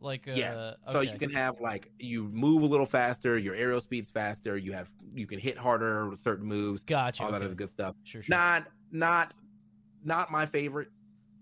[0.00, 0.74] Like, uh, Yes.
[0.90, 4.72] So you can have like you move a little faster, your aerial speed's faster, you
[4.72, 7.22] have you can hit harder with certain moves, Gotcha.
[7.22, 7.46] all that okay.
[7.46, 7.94] other good stuff.
[8.02, 8.34] Sure, sure.
[8.36, 9.34] Not not
[10.04, 10.88] not my favorite.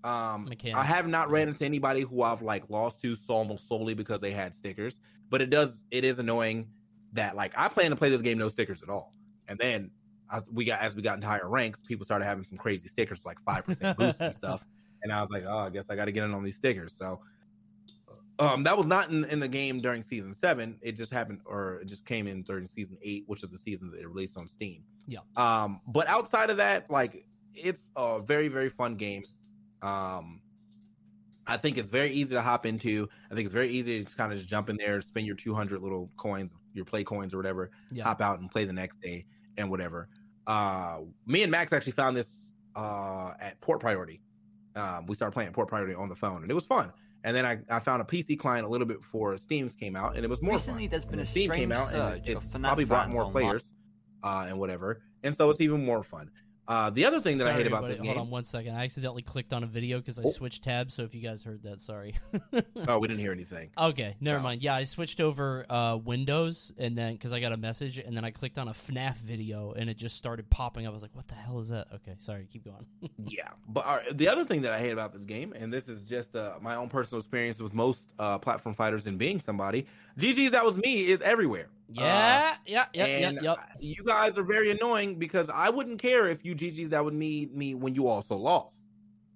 [0.05, 0.77] Um Mechanic.
[0.77, 4.33] I have not ran into anybody who I've like lost to almost solely because they
[4.33, 5.01] had stickers.
[5.31, 6.69] But it does it is annoying
[7.15, 9.15] that like I plan to play this game no stickers at all.
[9.49, 9.91] And then
[10.33, 13.25] as we got as we got into higher ranks, people started having some crazy stickers
[13.25, 14.65] like five percent boost and stuff.
[15.03, 16.93] And I was like, oh, I guess I got to get in on these stickers.
[16.95, 17.23] So,
[18.39, 20.79] um, that was not in, in the game during season seven.
[20.83, 23.91] It just happened, or it just came in during season eight, which is the season
[23.93, 24.83] that it released on Steam.
[25.07, 25.21] Yeah.
[25.39, 29.23] Um, but outside of that, like, it's a very very fun game.
[29.81, 30.43] Um,
[31.47, 33.09] I think it's very easy to hop into.
[33.31, 35.35] I think it's very easy to just kind of just jump in there, spend your
[35.37, 38.05] 200 little coins, your play coins or whatever, Yeah.
[38.05, 39.25] hop out and play the next day
[39.57, 40.09] and whatever.
[40.47, 44.21] Uh, me and Max actually found this uh, at Port Priority.
[44.77, 46.93] Um, we started playing Port Priority on the phone, and it was fun.
[47.23, 50.17] And then I, I found a PC client a little bit before Steam's came out,
[50.17, 50.91] and it was more Recently, fun.
[50.91, 53.75] there's been And a Steam came out, and it's probably brought more players
[54.23, 55.03] uh, and whatever.
[55.23, 56.31] And so it's even more fun.
[56.71, 58.19] Uh, the other thing that I hate about this Hold game.
[58.19, 58.77] on one second.
[58.77, 60.31] I accidentally clicked on a video because I Oh.
[60.31, 60.95] switched tabs.
[60.95, 62.15] So if you guys heard that, sorry.
[62.89, 63.71] Oh, we didn't hear anything.
[63.77, 64.63] Okay, never So- mind.
[64.63, 68.25] Yeah, I switched over uh, Windows and then because I got a message and then
[68.25, 70.93] I clicked on a FNAF video and it just started popping up.
[70.93, 72.47] I was like, "What the hell is that?" Okay, sorry.
[72.51, 72.87] Keep going.
[73.27, 76.03] Yeah, but uh, the other thing that I hate about this game, and this is
[76.03, 79.87] just uh, my own personal experience with most uh, platform fighters and being somebody,
[80.21, 81.69] GG's that was me is everywhere.
[81.89, 83.39] yeah, yeah, yeah, Uh, yeah, and
[83.81, 87.47] you guys are very annoying because I wouldn't care if you GG's that would me
[87.53, 88.85] me when you also lost.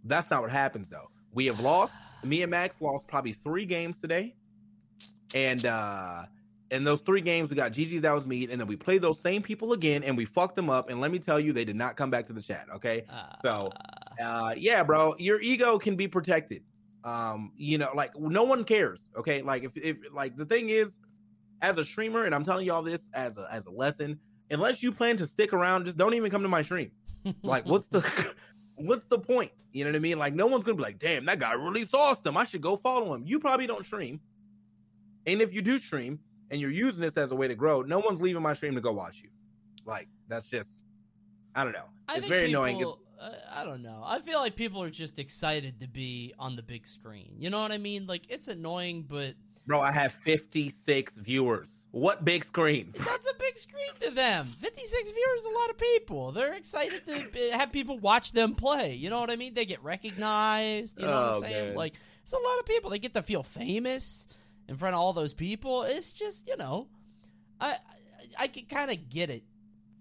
[0.05, 1.09] That's not what happens though.
[1.33, 1.95] We have lost.
[2.23, 4.35] Me and Max lost probably three games today,
[5.35, 6.25] and uh
[6.71, 9.21] in those three games we got GG's that was me, and then we played those
[9.21, 10.91] same people again, and we fucked them up.
[10.91, 12.67] And let me tell you, they did not come back to the chat.
[12.77, 13.73] Okay, Uh, so-
[14.23, 16.63] uh yeah bro your ego can be protected
[17.05, 20.99] um you know like no one cares okay like if, if like the thing is
[21.65, 24.21] as a streamer, and I'm telling you all this as a as a lesson.
[24.51, 26.91] Unless you plan to stick around, just don't even come to my stream.
[27.43, 28.35] Like, what's the
[28.75, 29.51] what's the point?
[29.73, 30.19] You know what I mean?
[30.19, 32.37] Like, no one's gonna be like, "Damn, that guy really awesome.
[32.37, 34.21] I should go follow him." You probably don't stream,
[35.27, 36.19] and if you do stream
[36.51, 38.83] and you're using this as a way to grow, no one's leaving my stream to
[38.83, 39.31] go watch you.
[39.87, 40.83] Like, that's just,
[41.55, 41.87] I don't know.
[42.07, 42.81] I it's think very people, annoying.
[42.81, 42.91] It's,
[43.53, 44.03] I don't know.
[44.05, 47.35] I feel like people are just excited to be on the big screen.
[47.39, 48.07] You know what I mean?
[48.07, 49.35] Like it's annoying, but
[49.67, 51.71] bro, I have 56 viewers.
[51.91, 52.93] What big screen?
[52.97, 54.47] that's a big screen to them.
[54.59, 56.33] 56 viewers, a lot of people.
[56.33, 58.95] They're excited to have people watch them play.
[58.95, 59.55] You know what I mean?
[59.55, 60.99] They get recognized.
[60.99, 61.67] You know what Oh, I'm saying?
[61.69, 61.77] man.
[61.77, 62.91] Like it's a lot of people.
[62.91, 64.27] They get to feel famous
[64.69, 65.85] in front of all those people.
[65.85, 66.89] It's just you know,
[67.61, 67.77] I I,
[68.41, 69.45] I can kind of get it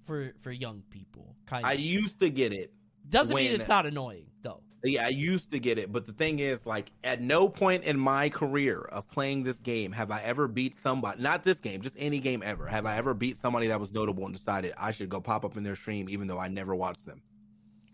[0.04, 1.36] for for young people.
[1.46, 2.74] Kind I used to get it.
[3.10, 4.62] Doesn't mean it's not annoying though.
[4.84, 7.98] Yeah, I used to get it, but the thing is, like, at no point in
[7.98, 11.22] my career of playing this game have I ever beat somebody.
[11.22, 12.68] Not this game, just any game ever.
[12.68, 15.56] Have I ever beat somebody that was notable and decided I should go pop up
[15.56, 17.22] in their stream, even though I never watched them?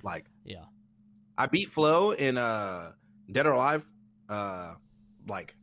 [0.02, 0.64] Like, Yeah.
[1.38, 2.92] I beat Flo in uh
[3.32, 3.88] Dead or Alive.
[4.28, 4.74] Uh,
[5.28, 5.56] like,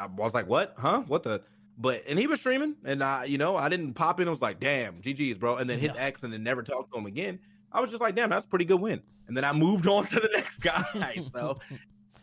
[0.00, 0.74] I was like, what?
[0.78, 1.02] Huh?
[1.08, 1.42] What the?
[1.78, 4.28] But and he was streaming, and I, you know, I didn't pop in.
[4.28, 6.02] I was like, damn, GG's, bro, and then hit Yeah.
[6.02, 7.40] X and then never talked to him again.
[7.72, 9.02] I was just like, damn, that's a pretty good win.
[9.28, 10.84] And then I moved on to the next guy.
[11.32, 11.58] so,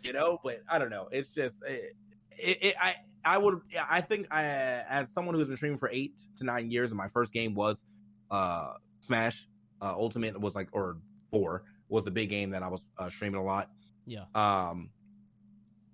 [0.03, 1.07] you know, but I don't know.
[1.12, 1.95] It's just, it,
[2.38, 3.59] it, it, I, I would,
[3.89, 7.07] I think, I, as someone who's been streaming for eight to nine years, and my
[7.09, 7.83] first game was
[8.31, 9.47] uh Smash
[9.81, 10.97] uh, Ultimate was like, or
[11.31, 13.71] four was the big game that I was uh, streaming a lot.
[14.05, 14.25] Yeah.
[14.35, 14.89] Um,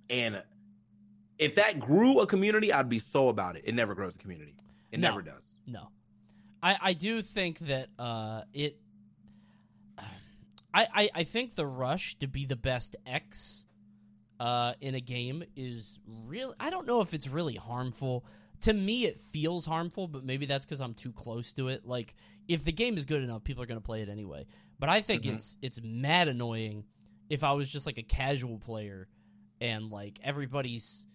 [0.09, 0.43] and
[1.39, 3.63] if that grew a community, I'd be so about it.
[3.65, 4.55] It never grows a community.
[4.91, 5.09] It No.
[5.09, 5.57] never does.
[5.65, 5.89] No,
[6.61, 8.77] I I do think that uh it.
[10.75, 13.63] I, I I think the rush to be the best X,
[14.39, 16.53] uh, in a game is really.
[16.59, 18.25] I don't know if it's really harmful.
[18.61, 21.85] To me, it feels harmful, but maybe that's because I'm too close to it.
[21.85, 22.15] Like,
[22.47, 24.45] if the game is good enough, people are going to play it anyway.
[24.79, 25.33] But I think Mhm.
[25.35, 26.83] it's it's mad annoying
[27.29, 29.07] if I was just like a casual player,
[29.61, 31.07] and like everybody's.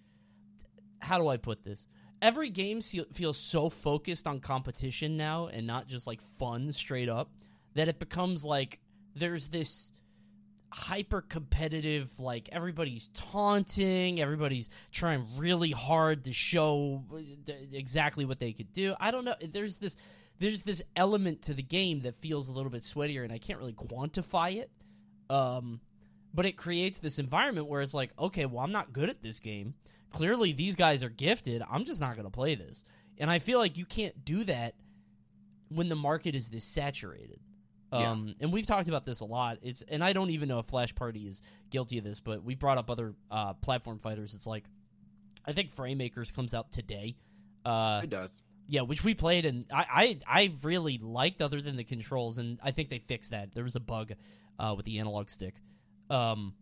[1.00, 1.88] How do I put this?
[2.22, 7.30] every game feels so focused on competition now and not just like fun straight up
[7.74, 8.78] that it becomes like
[9.14, 9.92] there's this
[10.72, 18.52] hyper competitive like everybody's taunting everybody's trying really hard to show uh, exactly what they
[18.52, 19.96] could do i don't know there's this
[20.38, 23.58] there's this element to the game that feels a little bit sweatier and i can't
[23.58, 24.70] really quantify it
[25.28, 25.80] um
[26.32, 29.40] but it creates this environment where it's like okay well i'm not good at this
[29.40, 29.74] game
[30.10, 31.62] clearly these guys are gifted.
[31.70, 32.84] I'm just not going to play this.
[33.18, 34.74] And I feel like you can't do that
[35.68, 37.40] when the market is this saturated.
[37.92, 38.10] Yeah.
[38.12, 39.58] Um, and we've talked about this a lot.
[39.62, 42.54] It's and I don't even know if Flash Party is guilty of this, but we
[42.54, 44.34] brought up other uh, platform fighters.
[44.34, 44.64] It's like
[45.44, 47.16] I think Fraymakers comes out today.
[47.64, 48.32] Uh, It does.
[48.68, 52.58] yeah, which we played and I, I I really liked other than the controls and
[52.62, 53.52] I think they fixed that.
[53.52, 54.12] There was a bug
[54.58, 55.54] uh, with the analog stick.
[56.08, 56.54] Um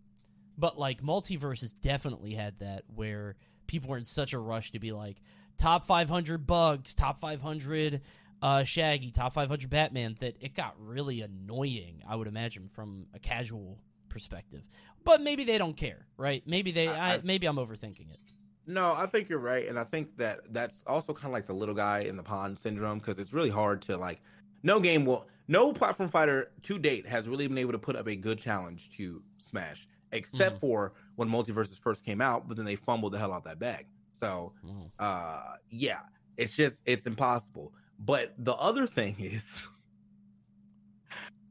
[0.56, 3.36] but like MultiVersus definitely had that where
[3.66, 5.20] people were in such a rush to be like
[5.58, 8.00] top 500 bugs, top 500
[8.42, 13.18] uh Shaggy, top 500 Batman that it got really annoying, I would imagine from a
[13.18, 14.62] casual perspective.
[15.04, 16.42] But maybe they don't care, right?
[16.46, 18.20] Maybe they I- I, I- maybe I'm overthinking it.
[18.66, 21.54] No, I think you're right, and I think that that's also kind of like the
[21.54, 24.20] little guy in the pond syndrome because it's really hard to like.
[24.62, 28.06] No game will, no platform fighter to date has really been able to put up
[28.08, 30.60] a good challenge to Smash, except Mhm.
[30.60, 33.86] for when MultiVersus first came out, but then they fumbled the hell out that bag.
[34.12, 34.90] So, Mm.
[34.98, 36.00] uh, yeah,
[36.36, 37.72] it's just it's impossible.
[37.98, 39.66] But the other thing is,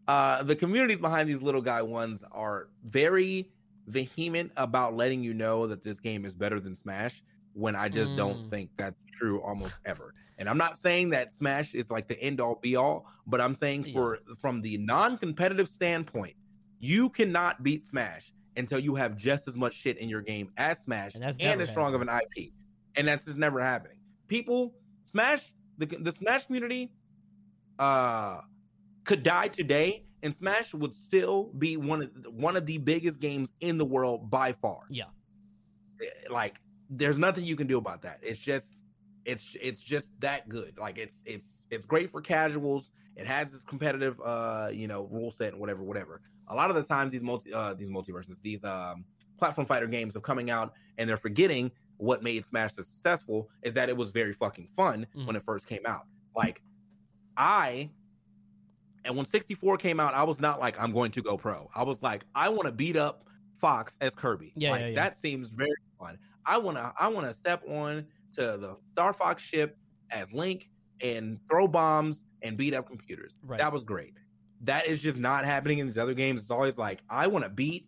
[0.08, 3.52] uh, the communities behind these little guy ones are very
[3.88, 7.24] vehement about letting you know that this game is better than Smash.
[7.54, 8.50] When I just don't Mm.
[8.52, 10.14] think that's true almost ever.
[10.38, 13.56] And I'm not saying that Smash is like the end all be all, but I'm
[13.56, 16.36] saying for from the non-competitive standpoint,
[16.80, 20.80] you cannot beat Smash until you have just as much shit in your game as
[20.82, 22.52] Smash And and, that's never as strong of an IP.
[22.96, 23.98] And that's just never happening.
[24.28, 26.92] People, Smash, the the Smash community,
[27.80, 28.42] uh,
[29.04, 33.54] could die today, and Smash would still be one of one of the biggest games
[33.62, 34.82] in the world by far.
[34.90, 35.06] Yeah.
[36.02, 36.60] Eh, Like,
[36.90, 38.20] there's nothing you can do about that.
[38.22, 38.68] It's just,
[39.26, 40.78] it's it's just that good.
[40.78, 42.92] Like, it's it's it's great for casuals.
[43.16, 46.22] It has this competitive, uh, you know, rule set and whatever, whatever.
[46.50, 49.04] A lot of the times, these multi, uh, these MultiVersus, these um,
[49.40, 53.74] platform fighter games are coming out, and they're forgetting what made Smash so successful is
[53.74, 55.26] that it was very fucking fun Mhm.
[55.26, 56.06] when it first came out.
[56.36, 56.62] Like,
[57.36, 57.90] I
[59.06, 61.70] and when 64 came out, I was not like, I'm going to go pro.
[61.74, 63.24] I was like, I want to beat up
[63.58, 64.52] Fox as Kirby.
[64.56, 64.96] Yeah, like, yeah, yeah.
[64.96, 66.18] that seems very fun.
[66.46, 69.78] I wanna I wanna step on to the Star Fox ship
[70.12, 70.70] as Link
[71.02, 73.34] and throw bombs and beat up computers.
[73.44, 73.58] Right.
[73.60, 74.14] That was great.
[74.62, 76.42] That is just not happening in these other games.
[76.42, 77.88] It's always like I want to beat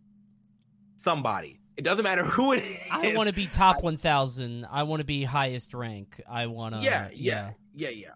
[0.98, 1.60] somebody.
[1.80, 2.78] It doesn't matter who it is.
[2.92, 4.68] I want to be top one thousand.
[4.70, 6.20] I want to be highest rank.
[6.30, 6.82] I want to.
[6.82, 8.10] yeah, yeah, yeah, yeah.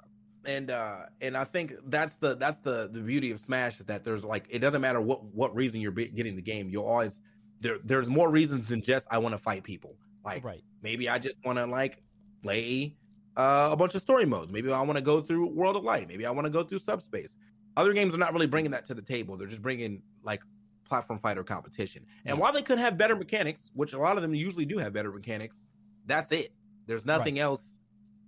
[0.46, 4.04] And uh and I think that's the that's the the beauty of Smash is that
[4.04, 6.68] there's like it doesn't matter what what reason you're be- getting the game.
[6.70, 7.22] You'll always
[7.62, 9.96] there there's more reasons than just I want to fight people.
[10.26, 10.62] Like Right.
[10.82, 12.04] maybe I just want to like
[12.42, 12.98] play
[13.38, 14.52] uh, a bunch of story modes.
[14.52, 16.10] Maybe I want to go through World of Light.
[16.10, 17.38] Maybe I want to go through Subspace.
[17.78, 19.38] Other games are not really bringing that to the table.
[19.38, 20.42] They're just bringing like
[20.94, 22.04] platform fighter competition.
[22.26, 22.42] And Yeah.
[22.42, 25.12] while they could have better mechanics, which a lot of them usually do have better
[25.12, 25.64] mechanics,
[26.06, 26.54] that's it.
[26.86, 27.78] There's nothing else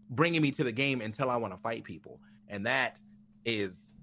[0.10, 2.97] bringing me to the game until I want to fight people, and that
[3.45, 3.93] is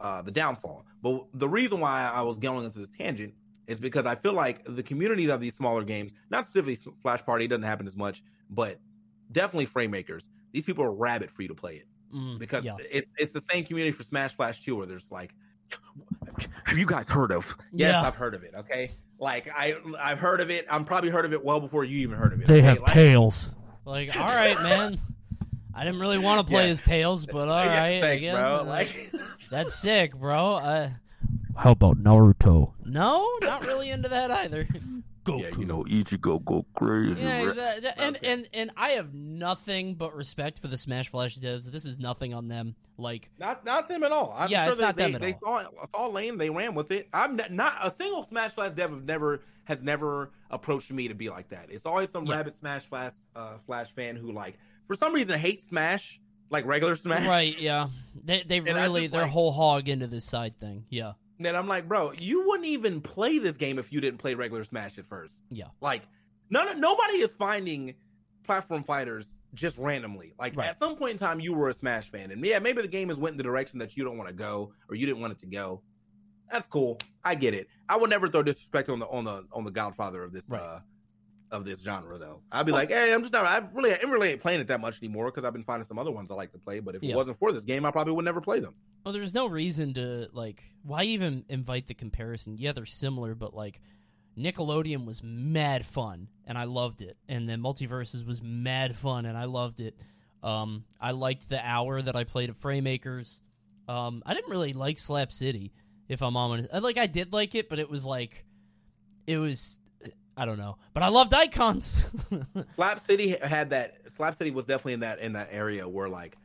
[0.00, 0.84] uh, the downfall.
[1.00, 3.34] But the reason why I was going into this tangent
[3.68, 7.46] is because I feel like the community of these smaller games, not specifically Flash Party,
[7.46, 8.78] doesn't happen as much, but
[9.30, 10.28] definitely Fraymakers.
[10.52, 12.76] These people are rabid for you to play it Mm, because yeah.
[12.90, 15.32] it's it's the same community for Smash Flash 2 where there's like
[16.64, 18.02] have you guys heard of yes Yeah.
[18.02, 21.32] I've heard of it okay like I I've heard of it I'm probably heard of
[21.32, 22.62] it well before you even heard of it They okay?
[22.66, 23.54] have Like- tails.
[23.84, 24.98] Like, all right, man.
[25.74, 26.70] I didn't really want to play Yeah.
[26.70, 29.12] as Tails, but all Yeah, right, thanks, again, bro uh, like
[29.50, 30.54] that's sick, bro.
[30.54, 30.90] Uh,
[31.56, 32.72] How about Naruto?
[32.84, 34.68] no, not really into that either.
[35.24, 35.40] Goku.
[35.42, 37.90] yeah you know Ichigo go crazy Yeah, exactly.
[37.98, 38.32] and Okay.
[38.32, 41.70] and and I have nothing but respect for the Smash Flash devs.
[41.70, 42.74] This is nothing on them.
[42.98, 44.34] Like, Not not them at all.
[44.36, 45.62] I'm Yeah, sure it's they, not them they, at they all.
[45.64, 47.08] saw saw lane, they ran with it.
[47.12, 51.14] I'm not, not a single Smash Flash dev have never has never approached me to
[51.14, 51.66] be like that.
[51.70, 52.36] It's always some Yeah.
[52.36, 56.96] rabid Smash Flash uh, Flash fan who like for some reason hates Smash, like regular
[56.96, 57.26] Smash.
[57.26, 57.58] right?
[57.60, 57.88] Yeah,
[58.24, 60.84] they they And really just they're like- whole hog into this side thing.
[60.90, 61.12] Yeah,
[61.46, 64.64] And I'm like, bro, you wouldn't even play this game if you didn't play regular
[64.64, 65.34] Smash at first.
[65.50, 66.02] yeah, Like
[66.50, 67.94] none nobody is finding
[68.44, 70.34] platform fighters just randomly.
[70.38, 70.68] Like Right.
[70.68, 72.30] at some point in time you were a Smash fan.
[72.30, 74.34] And yeah, maybe the game has went in the direction that you don't want to
[74.34, 75.82] go or you didn't want it to go.
[76.50, 76.98] That's cool.
[77.24, 77.68] I get it.
[77.88, 80.60] I would never throw disrespect on the on the on the godfather of this Right.
[80.60, 80.80] uh
[81.52, 82.40] of this genre though.
[82.50, 84.80] I'd be like, hey, I'm just not I really I really ain't playing it that
[84.80, 86.80] much anymore because I've been finding some other ones I like to play.
[86.80, 87.12] But if Yeah.
[87.12, 88.74] it wasn't for this game, I probably would never play them.
[89.04, 90.64] Well, there's no reason to like.
[90.82, 92.56] Why even invite the comparison?
[92.58, 93.80] Yeah, they're similar, but like
[94.38, 99.36] Nickelodeon was mad fun, and I loved it, and then MultiVersus was mad fun, and
[99.36, 99.94] I loved it.
[100.42, 103.40] Um, I liked the hour that I played at Fraymakers.
[103.88, 105.72] Um, I didn't really like Slap City,
[106.08, 106.72] if I'm honest.
[106.72, 108.44] Like I did like it, but it was like,
[109.26, 109.78] it was,
[110.36, 110.76] I don't know.
[110.94, 112.06] But I loved Icons.
[112.74, 113.96] Slap City had that.
[114.08, 116.36] Slap City was definitely in that in that area where like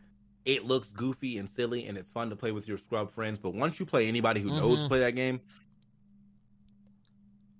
[0.45, 3.39] it looks goofy and silly and it's fun to play with your scrub friends.
[3.39, 4.88] But once you play anybody who knows to Mhm.
[4.89, 5.39] play that game,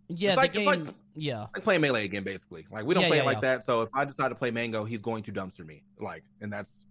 [0.10, 0.86] yeah, It's like- the it's game.
[0.86, 2.66] like- yeah, like playing melee again, basically.
[2.72, 3.56] Like we don't Yeah, play yeah, it like yeah.
[3.56, 3.64] that.
[3.66, 5.84] So if I decide to play Mango, he's going to dumpster me.
[6.00, 6.86] Like, and that's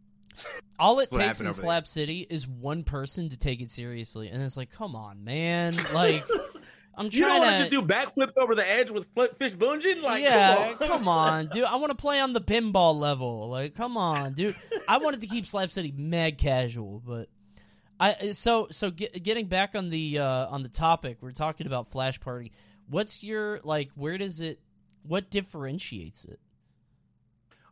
[0.78, 1.50] All it takes in.
[1.52, 5.74] Slap City is one person to take it seriously, and it's like, come on, man!
[5.94, 6.26] Like,
[6.96, 7.58] I'm you don't trying want to to.
[7.58, 10.00] just do backflips over the edge with flip, fish bungee.
[10.02, 11.64] Like, yeah, come on, come on, dude.
[11.64, 13.48] I want to play on the pinball level.
[13.50, 14.56] Like, come on, dude.
[14.88, 17.28] I wanted to keep Slap City mad casual, but
[18.00, 21.88] I so so get, getting back on the uh, on the topic, we're talking about
[21.88, 22.52] Flash Party.
[22.88, 23.90] What's your like?
[23.94, 24.58] Where does it?
[25.02, 26.40] What differentiates it?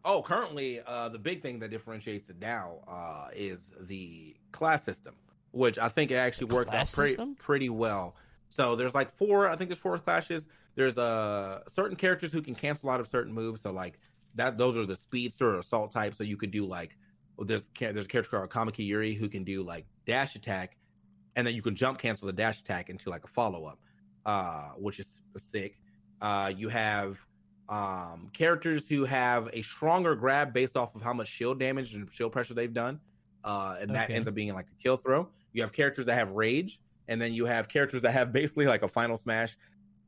[0.04, 5.14] Oh, currently, uh, the big thing that differentiates it now uh, is the class system,
[5.52, 8.14] which I think it actually The works out pretty pretty well.
[8.54, 10.46] So there's like four, I think there's four clashes.
[10.76, 13.62] There's uh certain characters who can cancel out of certain moves.
[13.62, 13.98] So like
[14.34, 16.14] that, those are the speedster or assault type.
[16.14, 16.96] So you could do like
[17.38, 20.78] there's there's a character called Kamiki Yuri who can do like dash attack,
[21.36, 23.80] and then you can jump cancel the dash attack into like a follow up,
[24.26, 25.80] uh, which is sick.
[26.20, 27.18] Uh, you have
[27.68, 32.10] um, characters who have a stronger grab based off of how much shield damage and
[32.12, 33.00] shield pressure they've done,
[33.44, 34.14] uh, and that Okay.
[34.14, 35.32] ends up being like a kill throw.
[35.52, 38.82] You have characters that have rage, and then you have characters that have basically like
[38.82, 39.56] a final smash.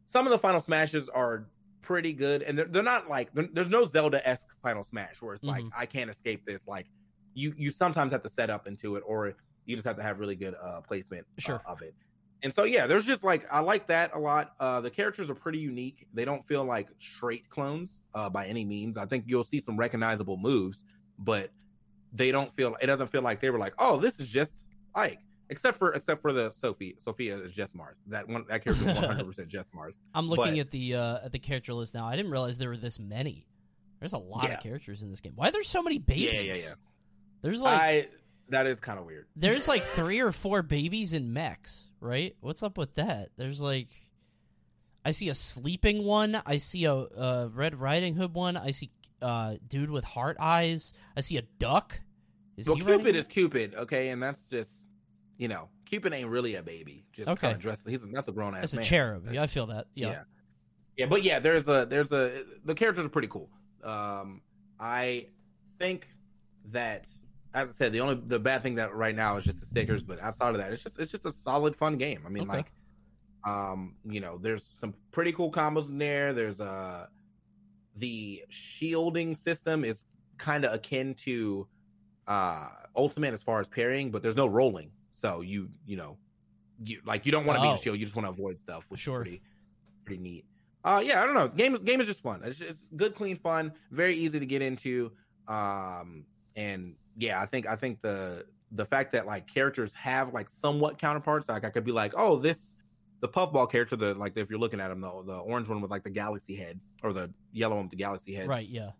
[0.07, 1.49] Some of the final smashes are
[1.83, 5.35] pretty good, and they're, they're not like there- there's no Zelda esque final smash where
[5.35, 5.71] it's like Mhm.
[5.77, 6.67] I can't escape this.
[6.67, 6.87] Like
[7.35, 9.35] you you sometimes have to set up into it, or
[9.67, 11.63] you just have to have really good uh, placement uh, Sure.
[11.67, 11.95] of it.
[12.43, 14.53] And so yeah, there's just like I like that a lot.
[14.61, 16.07] Uh, the characters are pretty unique.
[16.15, 18.97] They don't feel like straight clones uh, by any means.
[18.97, 20.85] I think you'll see some recognizable moves,
[21.19, 21.51] but
[22.13, 22.77] they don't feel.
[22.81, 25.21] It doesn't feel like they were like, oh, this is just Ike.
[25.49, 26.97] Except for except for the Sophie.
[26.99, 27.95] Sophia is just Marth.
[28.09, 29.95] That one that character is 100 percent just Marth.
[30.15, 32.07] I'm looking But- at the uh, at the character list now.
[32.07, 33.47] I didn't realize there were this many.
[34.01, 34.55] There's a lot Yeah.
[34.57, 35.33] of characters in this game.
[35.37, 36.33] Why are there so many babies?
[36.35, 36.75] Yeah, yeah, yeah.
[37.43, 38.09] There's like I
[38.49, 39.27] that is kind of weird.
[39.37, 42.35] there's like three or four babies in mechs, right?
[42.41, 43.31] What's up with that?
[43.37, 43.89] There's like
[45.05, 46.41] I see a sleeping one.
[46.45, 48.57] I see a, uh Red Riding Hood one.
[48.57, 48.91] I see
[49.23, 50.93] uh, dude with heart eyes.
[51.17, 52.01] I see a duck.
[52.57, 54.83] Is well, he Cupid is Cupid, okay, and that's just
[55.39, 57.05] you know, Cupid ain't really a baby.
[57.13, 57.41] Just Okay.
[57.49, 57.89] kind of dressed.
[57.89, 58.63] He's that's a grown ass.
[58.63, 58.85] That's a man.
[58.85, 59.33] cherub.
[59.33, 59.87] Yeah, I feel that.
[59.95, 60.09] Yeah.
[60.11, 60.23] yeah.
[60.97, 63.51] Yeah, but yeah, there's a there's a the characters are pretty cool.
[63.85, 64.41] Um,
[64.81, 65.27] I
[65.79, 66.09] think
[66.73, 67.07] that
[67.55, 70.03] as I said, the only the bad thing that right now is just the stickers,
[70.03, 72.23] but outside of that, it's just it's just a solid fun game.
[72.27, 72.57] I mean, Okay.
[72.59, 72.73] like,
[73.47, 76.33] um, you know, there's some pretty cool combos in there.
[76.33, 77.07] There's uh
[77.97, 80.05] the shielding system is
[80.39, 81.67] kind of akin to
[82.27, 86.17] uh Ultimate as far as parrying, but there's no rolling, so you you know
[86.85, 88.59] you like you don't want to be in a shield, you just want to avoid
[88.59, 89.23] stuff, which Sure.
[89.23, 89.43] is pretty
[90.05, 90.45] pretty neat.
[90.85, 91.49] Uh, yeah, I don't know.
[91.49, 92.43] Game is game is just fun.
[92.45, 93.73] It's, it's good, clean fun.
[93.91, 95.11] Very easy to get into.
[95.49, 100.49] Um, and yeah, I think I think the the fact that like characters have like
[100.49, 101.49] somewhat counterparts.
[101.49, 102.75] Like I could be like, oh, this
[103.21, 103.97] the puffball character.
[103.97, 106.55] The like if you're looking at him, the the orange one with like the galaxy
[106.55, 108.47] head, or the yellow one with the galaxy head.
[108.49, 108.69] Right.
[108.69, 108.91] Yeah.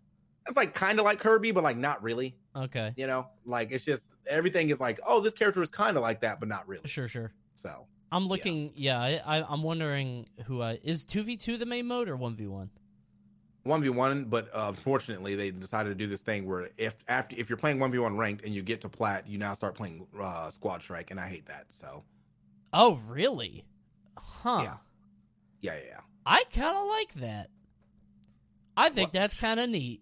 [0.47, 2.35] It's like kind of like Kirby, but like not really.
[2.55, 2.93] Okay.
[2.95, 6.21] You know, like it's just everything is like, oh, this character is kind of like
[6.21, 6.87] that, but not really.
[6.87, 7.07] Sure.
[7.07, 7.31] Sure.
[7.55, 8.71] So I'm looking.
[8.75, 8.99] Yeah.
[8.99, 12.35] I, I, I'm wondering who I is two v two the main mode or one
[12.35, 12.69] v one.
[13.63, 17.35] one v one, but uh, unfortunately, they decided to do this thing where if after
[17.37, 19.75] if you're playing one v one ranked and you get to plat, you now start
[19.75, 21.65] playing uh, squad strike, and I hate that.
[21.69, 22.03] So
[22.73, 23.65] Oh, really?
[24.17, 24.59] Huh.
[24.63, 24.73] Yeah.
[25.61, 25.99] yeah, yeah, yeah.
[26.25, 27.49] I kind of like that.
[28.75, 30.01] I think that's kind of neat.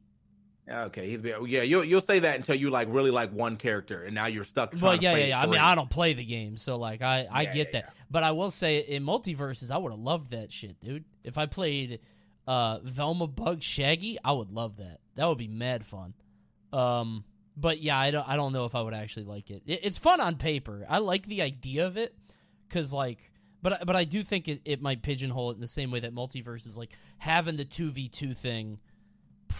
[0.67, 1.61] Yeah, Okay, he's be- yeah.
[1.61, 4.71] You'll you'll say that until you like really like one character, and now you're stuck.
[4.73, 5.41] Well, trying to yeah, yeah, yeah.
[5.41, 5.59] I mean.
[5.59, 7.93] I don't play the game, so like, I, I Yeah, get yeah, that.
[8.09, 11.05] But I will say, in MultiVersus, I would have loved that shit, dude.
[11.23, 11.99] If I played
[12.47, 14.99] uh, Velma, Bug, Shaggy, I would love that.
[15.15, 16.15] That would be mad fun.
[16.73, 17.23] Um,
[17.55, 19.63] but yeah, I don't, I don't know if I would actually like it.
[19.65, 20.85] it it's fun on paper.
[20.89, 22.15] I like the idea of it,
[22.69, 23.19] cause like,
[23.61, 26.13] but but I do think it, it might pigeonhole it in the same way that
[26.13, 28.79] MultiVersus, like having the two v two thing,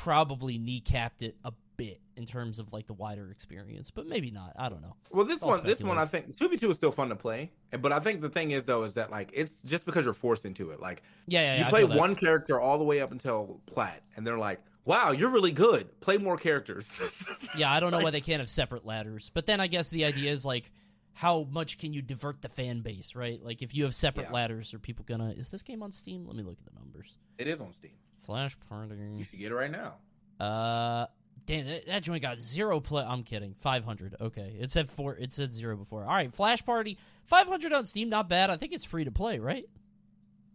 [0.03, 3.91] probably kneecapped it a bit in terms of like the wider experience.
[3.91, 4.53] But maybe not.
[4.57, 4.95] I don't know.
[5.11, 7.51] Well, this one, this one, I think two v two is still fun to play,
[7.79, 10.45] but I think the thing is though is that like it's just because you're forced
[10.45, 10.79] into it.
[10.79, 11.53] Like Yeah, yeah.
[11.55, 11.97] you yeah, play feel that.
[11.97, 15.99] one character all the way up until plat, and they're like, "Wow, you're really good.
[16.01, 17.01] Play more characters."
[17.57, 19.31] Yeah, I don't know why they can't have separate ladders.
[19.33, 20.71] But then I guess the idea is like,
[21.13, 23.41] how much can you divert the fan base, right?
[23.41, 24.33] Like if you have separate Yeah.
[24.33, 25.31] ladders, are people gonna?
[25.31, 26.25] Is this game on Steam?
[26.27, 27.17] Let me look at the numbers.
[27.37, 27.91] it is on Steam.
[28.25, 28.95] Flash Party.
[29.15, 29.95] You should get it right now.
[30.43, 31.07] Uh,
[31.45, 33.03] damn, that, that joint got zero play.
[33.07, 33.53] I'm kidding.
[33.53, 34.15] Five hundred.
[34.19, 35.15] Okay, it said four.
[35.15, 36.03] It said zero before.
[36.03, 36.97] All right, Flash Party.
[37.25, 38.09] Five hundred on Steam.
[38.09, 38.49] Not bad.
[38.49, 39.65] I think it's free to play, right?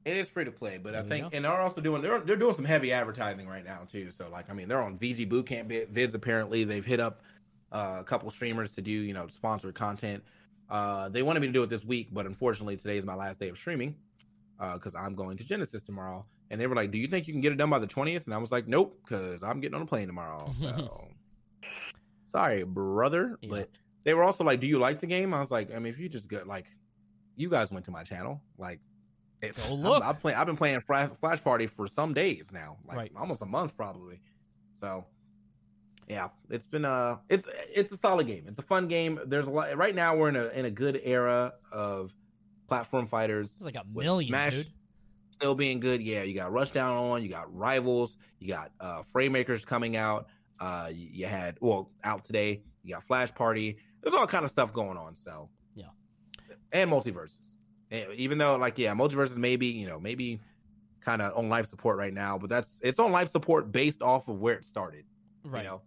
[0.04, 2.20] It is free to play, but I There you think, and they're also doing they're
[2.20, 4.10] they're doing some heavy advertising right now too.
[4.10, 6.14] So like, I mean, they're on VG Bootcamp vi- vids.
[6.14, 7.22] Apparently, they've hit up
[7.70, 10.22] uh, a couple streamers to do you know sponsored content.
[10.70, 13.40] Uh, they wanted me to do it this week, but unfortunately, today is my last
[13.40, 13.94] day of streaming
[14.74, 16.24] because I'm going to Genesis tomorrow.
[16.50, 18.24] And they were like, "Do you think you can get it done by the 20th?"
[18.24, 20.50] And I was like, "Nope," because I'm getting on a plane tomorrow.
[20.60, 21.08] So
[22.24, 23.36] sorry, brother.
[23.40, 23.48] Yeah.
[23.50, 23.70] But
[24.04, 25.98] they were also like, "Do you like the game?" I was like, "I mean, if
[25.98, 26.66] you just go like,
[27.36, 28.80] you guys went to my channel, like."
[29.42, 30.04] It's, Go look.
[30.04, 30.36] I'm, playing.
[30.36, 33.12] I've been playing Flash, Flash Party for some days now, like Right.
[33.16, 34.20] almost a month probably.
[34.78, 35.06] So,
[36.08, 38.44] yeah, it's been a it's it's a solid game.
[38.48, 39.18] It's a fun game.
[39.24, 40.14] There's a lot right now.
[40.14, 42.12] We're in a in a good era of
[42.68, 43.50] platform fighters.
[43.56, 44.66] It's like a million, Smash dude.
[45.40, 46.02] Still being good.
[46.02, 47.22] Yeah, you got Rushdown on.
[47.22, 48.18] You got Rivals.
[48.40, 50.26] You got uh Fraymakers coming out.
[50.60, 52.60] Uh, you, you had well out today.
[52.84, 53.78] You got Flash Party.
[54.02, 55.14] There's all kind of stuff going on.
[55.14, 55.86] So Yeah.
[56.72, 57.54] and MultiVersus.
[57.90, 60.40] And even though like yeah, MultiVersus maybe you know maybe
[61.00, 64.28] kind of on life support right now, but that's it's on life support based off
[64.28, 65.06] of where it started.
[65.42, 65.62] Right.
[65.62, 65.80] You know,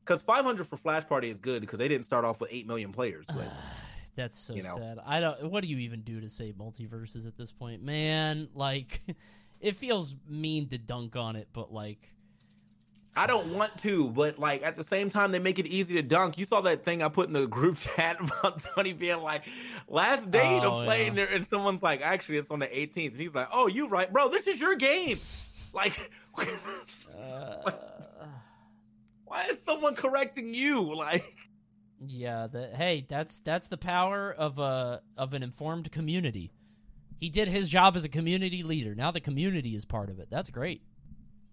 [0.00, 2.92] because 500 for Flash Party is good because they didn't start off with eight million
[2.92, 3.24] players.
[3.26, 3.46] But
[4.18, 4.74] That's so you know.
[4.76, 4.98] sad.
[5.06, 5.48] I don't.
[5.50, 8.48] What do you even do to say MultiVersus at this point, man?
[8.54, 9.00] Like,
[9.60, 12.10] it feels mean to dunk on it, but like,
[13.16, 16.02] I don't want to, but like at the same time, they make it easy to
[16.02, 16.36] dunk.
[16.36, 19.44] You saw that thing I put in the group chat about Tony being like,
[19.86, 21.08] last day Oh, to play, yeah.
[21.08, 23.12] and, there, and someone's like, actually, it's on the 18th.
[23.12, 24.28] And he's like, oh, you right, bro.
[24.28, 25.18] This is your game.
[25.74, 27.70] Like, uh,
[29.26, 30.94] why is someone correcting you?
[30.94, 31.36] Like,
[32.06, 32.46] yeah.
[32.46, 36.52] The, hey, that's that's the power of a of an informed community.
[37.18, 38.94] He did his job as a community leader.
[38.94, 40.28] Now the community is part of it.
[40.30, 40.82] That's great.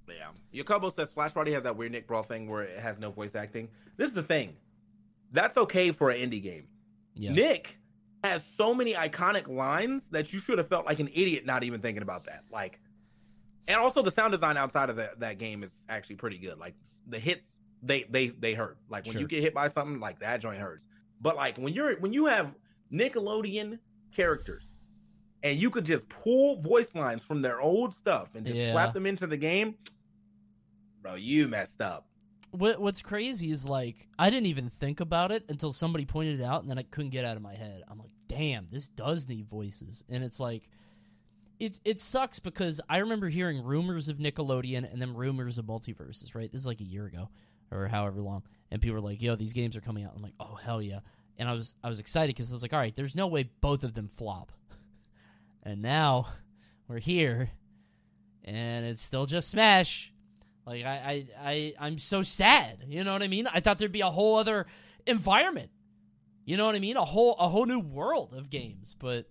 [0.07, 0.63] yeah.
[0.63, 3.35] Yacobo says Flash Party has that weird Nick Brawl thing where it has no voice
[3.35, 3.69] acting.
[3.97, 4.55] This is the thing.
[5.31, 6.67] That's okay for an indie game.
[7.15, 7.31] Yeah.
[7.33, 7.77] Nick
[8.23, 11.81] has so many iconic lines that you should have felt like an idiot not even
[11.81, 12.43] thinking about that.
[12.51, 12.79] Like,
[13.67, 16.57] and also the sound design outside of that, that game is actually pretty good.
[16.59, 16.75] Like
[17.07, 18.77] the hits, they they they hurt.
[18.89, 19.21] Like when Sure.
[19.21, 20.87] you get hit by something, like that joint hurts.
[21.21, 22.53] But like when you're when you have
[22.91, 23.79] Nickelodeon
[24.13, 24.81] characters
[25.43, 28.71] and you could just pull voice lines from their old stuff and just Yeah.
[28.71, 29.75] slap them into the game,
[31.01, 32.07] bro, you messed up.
[32.51, 36.43] What What's crazy is like I didn't even think about it until somebody pointed it
[36.43, 37.83] out, and then I couldn't get out of my head.
[37.87, 40.69] I'm like, damn, this does need voices, and it's like.
[41.57, 46.35] It, it sucks because I remember hearing rumors of Nickelodeon and then rumors of MultiVersus,
[46.35, 46.51] right?
[46.51, 47.29] This is like a year ago
[47.71, 48.43] or however long.
[48.71, 50.13] And people were like, yo, these games are coming out.
[50.15, 50.99] I'm like, oh, hell yeah.
[51.37, 53.49] And I was I was excited because I was like, all right, there's no way
[53.61, 54.51] both of them flop.
[55.63, 56.27] and now
[56.87, 57.49] we're here
[58.45, 60.13] and it's still just Smash.
[60.65, 62.85] Like I, I, I, I'm so sad.
[62.87, 63.47] You know what I mean?
[63.51, 64.65] I thought there'd be a whole other
[65.05, 65.69] environment.
[66.45, 66.95] You know what I mean?
[66.95, 68.95] A whole, a whole new world of games.
[68.97, 69.27] But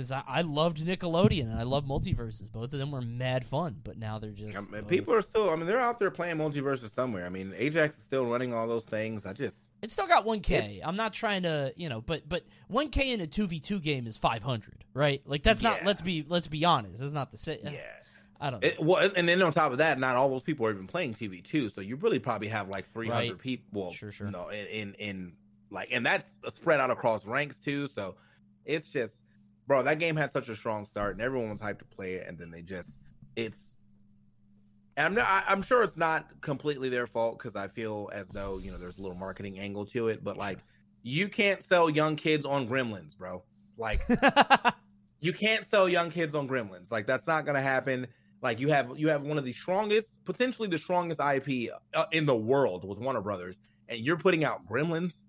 [0.00, 2.50] because I, I loved Nickelodeon and I love MultiVersus.
[2.50, 3.76] Both of them were mad fun.
[3.84, 5.50] But now they're just people are still.
[5.50, 7.26] I mean, they're out there playing MultiVersus somewhere.
[7.26, 9.26] I mean, Ajax is still running all those things.
[9.26, 10.80] I just It's still got 1K.
[10.82, 14.84] I'm not trying to, you know, but but 1K in a 2v2 game is 500,
[14.94, 15.22] right?
[15.26, 15.84] Like that's not.
[15.84, 17.00] Let's be let's be honest.
[17.00, 17.58] That's not the same.
[17.64, 17.80] yeah.
[18.42, 18.68] I don't know.
[18.68, 21.12] It, well, and then on top of that, not all those people are even playing
[21.12, 21.68] TV too.
[21.68, 23.38] So you really probably have like 300 Right.
[23.38, 23.82] people.
[23.82, 24.30] Well, Sure, sure.
[24.30, 25.32] No, in, in in
[25.70, 27.86] like, and that's spread out across ranks too.
[27.86, 28.14] So
[28.64, 29.16] it's just,
[29.66, 32.26] bro, that game had such a strong start, and everyone was hyped to play it,
[32.26, 32.98] and then they just,
[33.36, 33.76] it's.
[34.96, 38.26] And I'm not, I, I'm sure it's not completely their fault because I feel as
[38.28, 40.58] though you know there's a little marketing angle to it, but like
[41.02, 43.42] you can't sell young kids on Gremlins, bro.
[43.78, 44.02] Like
[45.20, 48.06] you can't sell young kids on gremlins like that's not gonna happen
[48.42, 52.26] like you have you have one of the strongest potentially the strongest ip uh, in
[52.26, 55.24] the world with warner brothers and you're putting out gremlins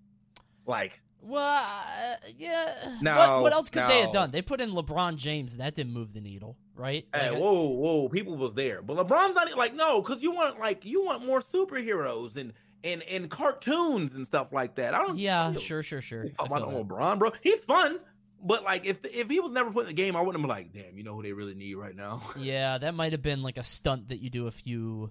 [0.66, 2.74] like Well, uh, yeah.
[3.00, 4.30] No, what, what else could they have done?
[4.32, 7.06] They put in LeBron James, and that didn't move the needle, right?
[7.14, 10.32] hey, Like, uh, whoa whoa people was there but lebron's not like no because you
[10.32, 12.52] want like you want more superheroes and
[12.84, 16.24] and and cartoons and stuff like that i don't yeah, you- sure, sure, sure.
[16.24, 17.98] you I about lebron bro he's fun
[18.42, 20.56] but like if if he was never put in the game i wouldn't have been
[20.56, 23.42] like damn you know who they really need right now Yeah, that might have been
[23.42, 25.10] like a stunt that you do a few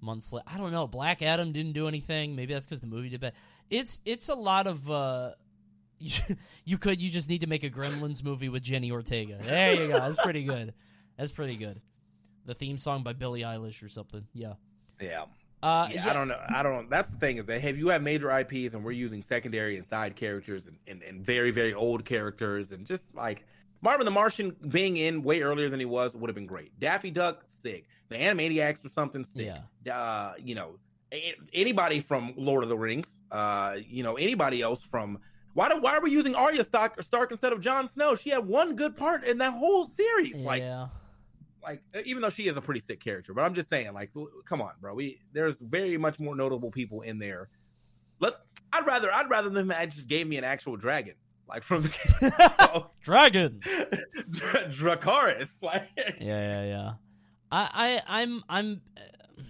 [0.00, 0.44] months later.
[0.46, 0.86] I don't know.
[0.86, 2.34] Black Adam didn't do anything.
[2.36, 3.32] Maybe that's because the movie did bad.
[3.68, 4.90] It's it's a lot of.
[4.90, 5.32] uh
[6.00, 9.36] you, you could you just need to make a Gremlins movie with Jenna Ortega.
[9.42, 9.98] There you go.
[10.00, 10.74] That's pretty good.
[11.16, 11.80] That's pretty good.
[12.46, 14.26] The theme song by Billie Eilish or something.
[14.32, 14.54] Yeah.
[15.00, 15.24] yeah
[15.62, 16.40] Uh, yeah, I don't know.
[16.48, 16.72] I don't.
[16.84, 16.86] Know.
[16.88, 19.84] That's the thing is that if you have major IPs and we're using secondary and
[19.86, 23.44] side characters and, and, and very very old characters and just like
[23.82, 26.78] Marvin the Martian being in way earlier than he was would have been great.
[26.80, 27.84] Daffy Duck sick.
[28.08, 29.52] The Animaniacs or something sick.
[29.84, 29.96] Yeah.
[29.96, 30.78] Uh, you know,
[31.12, 33.20] a- anybody from Lord of the Rings.
[33.30, 35.18] Uh, you know, anybody else from.
[35.54, 38.14] Why do, why are we using Arya Stark, Stark instead of Jon Snow?
[38.14, 40.36] She had one good part in that whole series.
[40.36, 40.88] Like yeah.
[41.62, 44.10] like even though she is a pretty sick character but i'm just saying like
[44.46, 47.50] come on bro we there's very much more notable people in there
[48.18, 48.38] let's
[48.72, 51.12] i'd rather i'd rather them had just gave me an actual dragon
[51.50, 53.60] like from the Dragon.
[54.30, 56.92] Dra- Dracarys like yeah, yeah, yeah.
[57.52, 59.42] I, I, I'm, I'm, uh,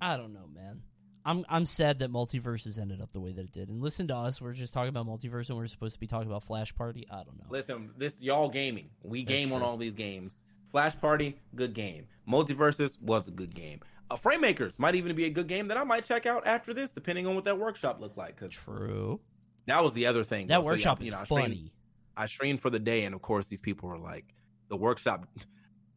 [0.00, 0.82] I don't know, man.
[1.28, 3.68] I'm, I'm sad that MultiVersus ended up the way that it did.
[3.68, 6.26] And listen to us, we're just talking about multiverse, and we're supposed to be talking
[6.28, 7.06] about Flash Party.
[7.10, 7.44] I don't know.
[7.50, 12.06] listen this y'all gaming we That's game on all these games flash party good game
[12.28, 15.84] MultiVersus was a good game uh, Fraymakers might even be a good game that i
[15.84, 19.18] might check out after this depending on what that workshop looked like because True.
[19.66, 20.62] that was the other thing That though.
[20.62, 21.72] So, yeah, workshop you is know, I streamed- funny.
[22.16, 24.24] I streamed for the day, and of course, these people were like,
[24.68, 25.26] the workshop,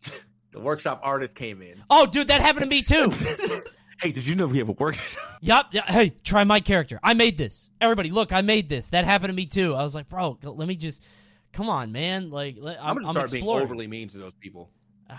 [0.51, 1.81] the workshop artist came in.
[1.89, 3.09] Oh, dude, that happened to me too.
[4.01, 5.05] hey, did you know we have a workshop?
[5.41, 5.67] yup.
[5.71, 6.99] Yeah, hey, try my character.
[7.03, 7.71] I made this.
[7.79, 8.89] Everybody, look, I made this.
[8.89, 9.75] That happened to me too.
[9.75, 11.05] I was like, bro, let me just.
[11.53, 12.29] Come on, man.
[12.29, 14.69] Like, let, I'm, I'm, gonna I'm start being overly mean to those people.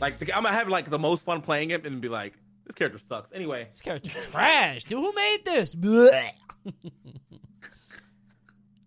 [0.00, 2.32] Like, the, I'm gonna have like the most fun playing it, and be like,
[2.66, 3.30] this character sucks.
[3.32, 4.82] Anyway, This character trash.
[4.82, 5.76] Dude, who made this?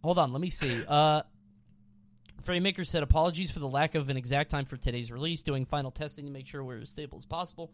[0.03, 0.83] Hold on, let me see.
[0.85, 1.21] Uh
[2.45, 5.89] Fraymaker said apologies for the lack of an exact time for today's release, doing final
[5.89, 7.71] testing to make sure we're as stable as possible.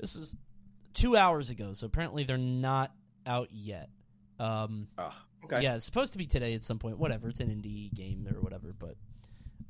[0.00, 0.34] This is
[1.00, 2.92] two hours ago, so apparently they're not
[3.26, 3.88] out yet.
[4.38, 5.12] Um oh,
[5.44, 6.98] okay, yeah, it's supposed to be today at some point.
[6.98, 8.96] Whatever, it's an indie game or whatever, but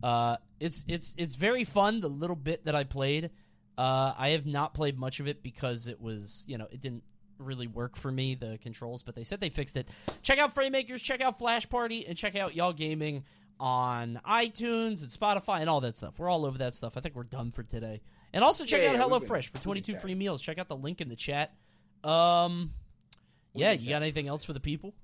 [0.02, 2.00] uh, it's it's it's very fun.
[2.00, 3.30] The little bit that I played,
[3.76, 7.02] uh, I have not played much of it because it was you know it didn't
[7.38, 9.90] really work for me the controls, but they said they fixed it.
[10.22, 13.24] Check out Fraymakers, check out Flash Party, and check out Y'all Gaming
[13.60, 16.18] on iTunes and Spotify and all that stuff.
[16.18, 16.96] We're all over that stuff.
[16.96, 18.00] I think we're done for today.
[18.32, 20.42] And also check Yeah, out yeah, HelloFresh for 22 free meals.
[20.42, 21.52] Check out the link in the chat.
[22.04, 22.72] Um,
[23.54, 24.94] yeah, you got anything else for the people?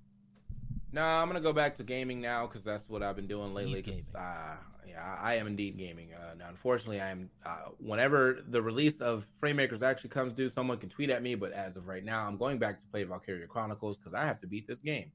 [0.93, 3.72] No, I'm gonna go back to gaming now because that's what I've been doing lately.
[3.72, 4.07] He's 'cause, gaming.
[4.14, 4.57] Uh,
[4.87, 6.14] yeah, I am indeed gaming.
[6.14, 7.29] Uh, now, unfortunately, I am.
[7.45, 11.35] Uh, whenever the release of Fraymakers actually comes due, someone can tweet at me.
[11.35, 14.41] But as of right now, I'm going back to play Valkyria Chronicles because I have
[14.43, 15.11] to beat this game.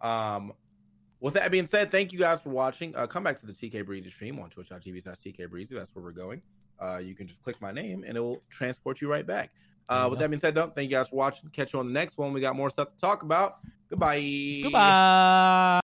[0.00, 0.52] Um,
[1.20, 2.96] with that being said, thank you guys for watching.
[2.96, 5.76] Uh, come back to the TK Breezy stream on twitch.tv slash TK Breezy.
[5.76, 6.42] That's where we're going.
[6.80, 9.50] Uh, you can just click my name and it will transport you right back.
[9.88, 11.48] Uh, with that being said, though, thank you guys for watching.
[11.50, 12.32] Catch you on the next one.
[12.32, 13.58] We got more stuff to talk about.
[13.90, 14.60] Goodbye.
[14.62, 15.80] Goodbye.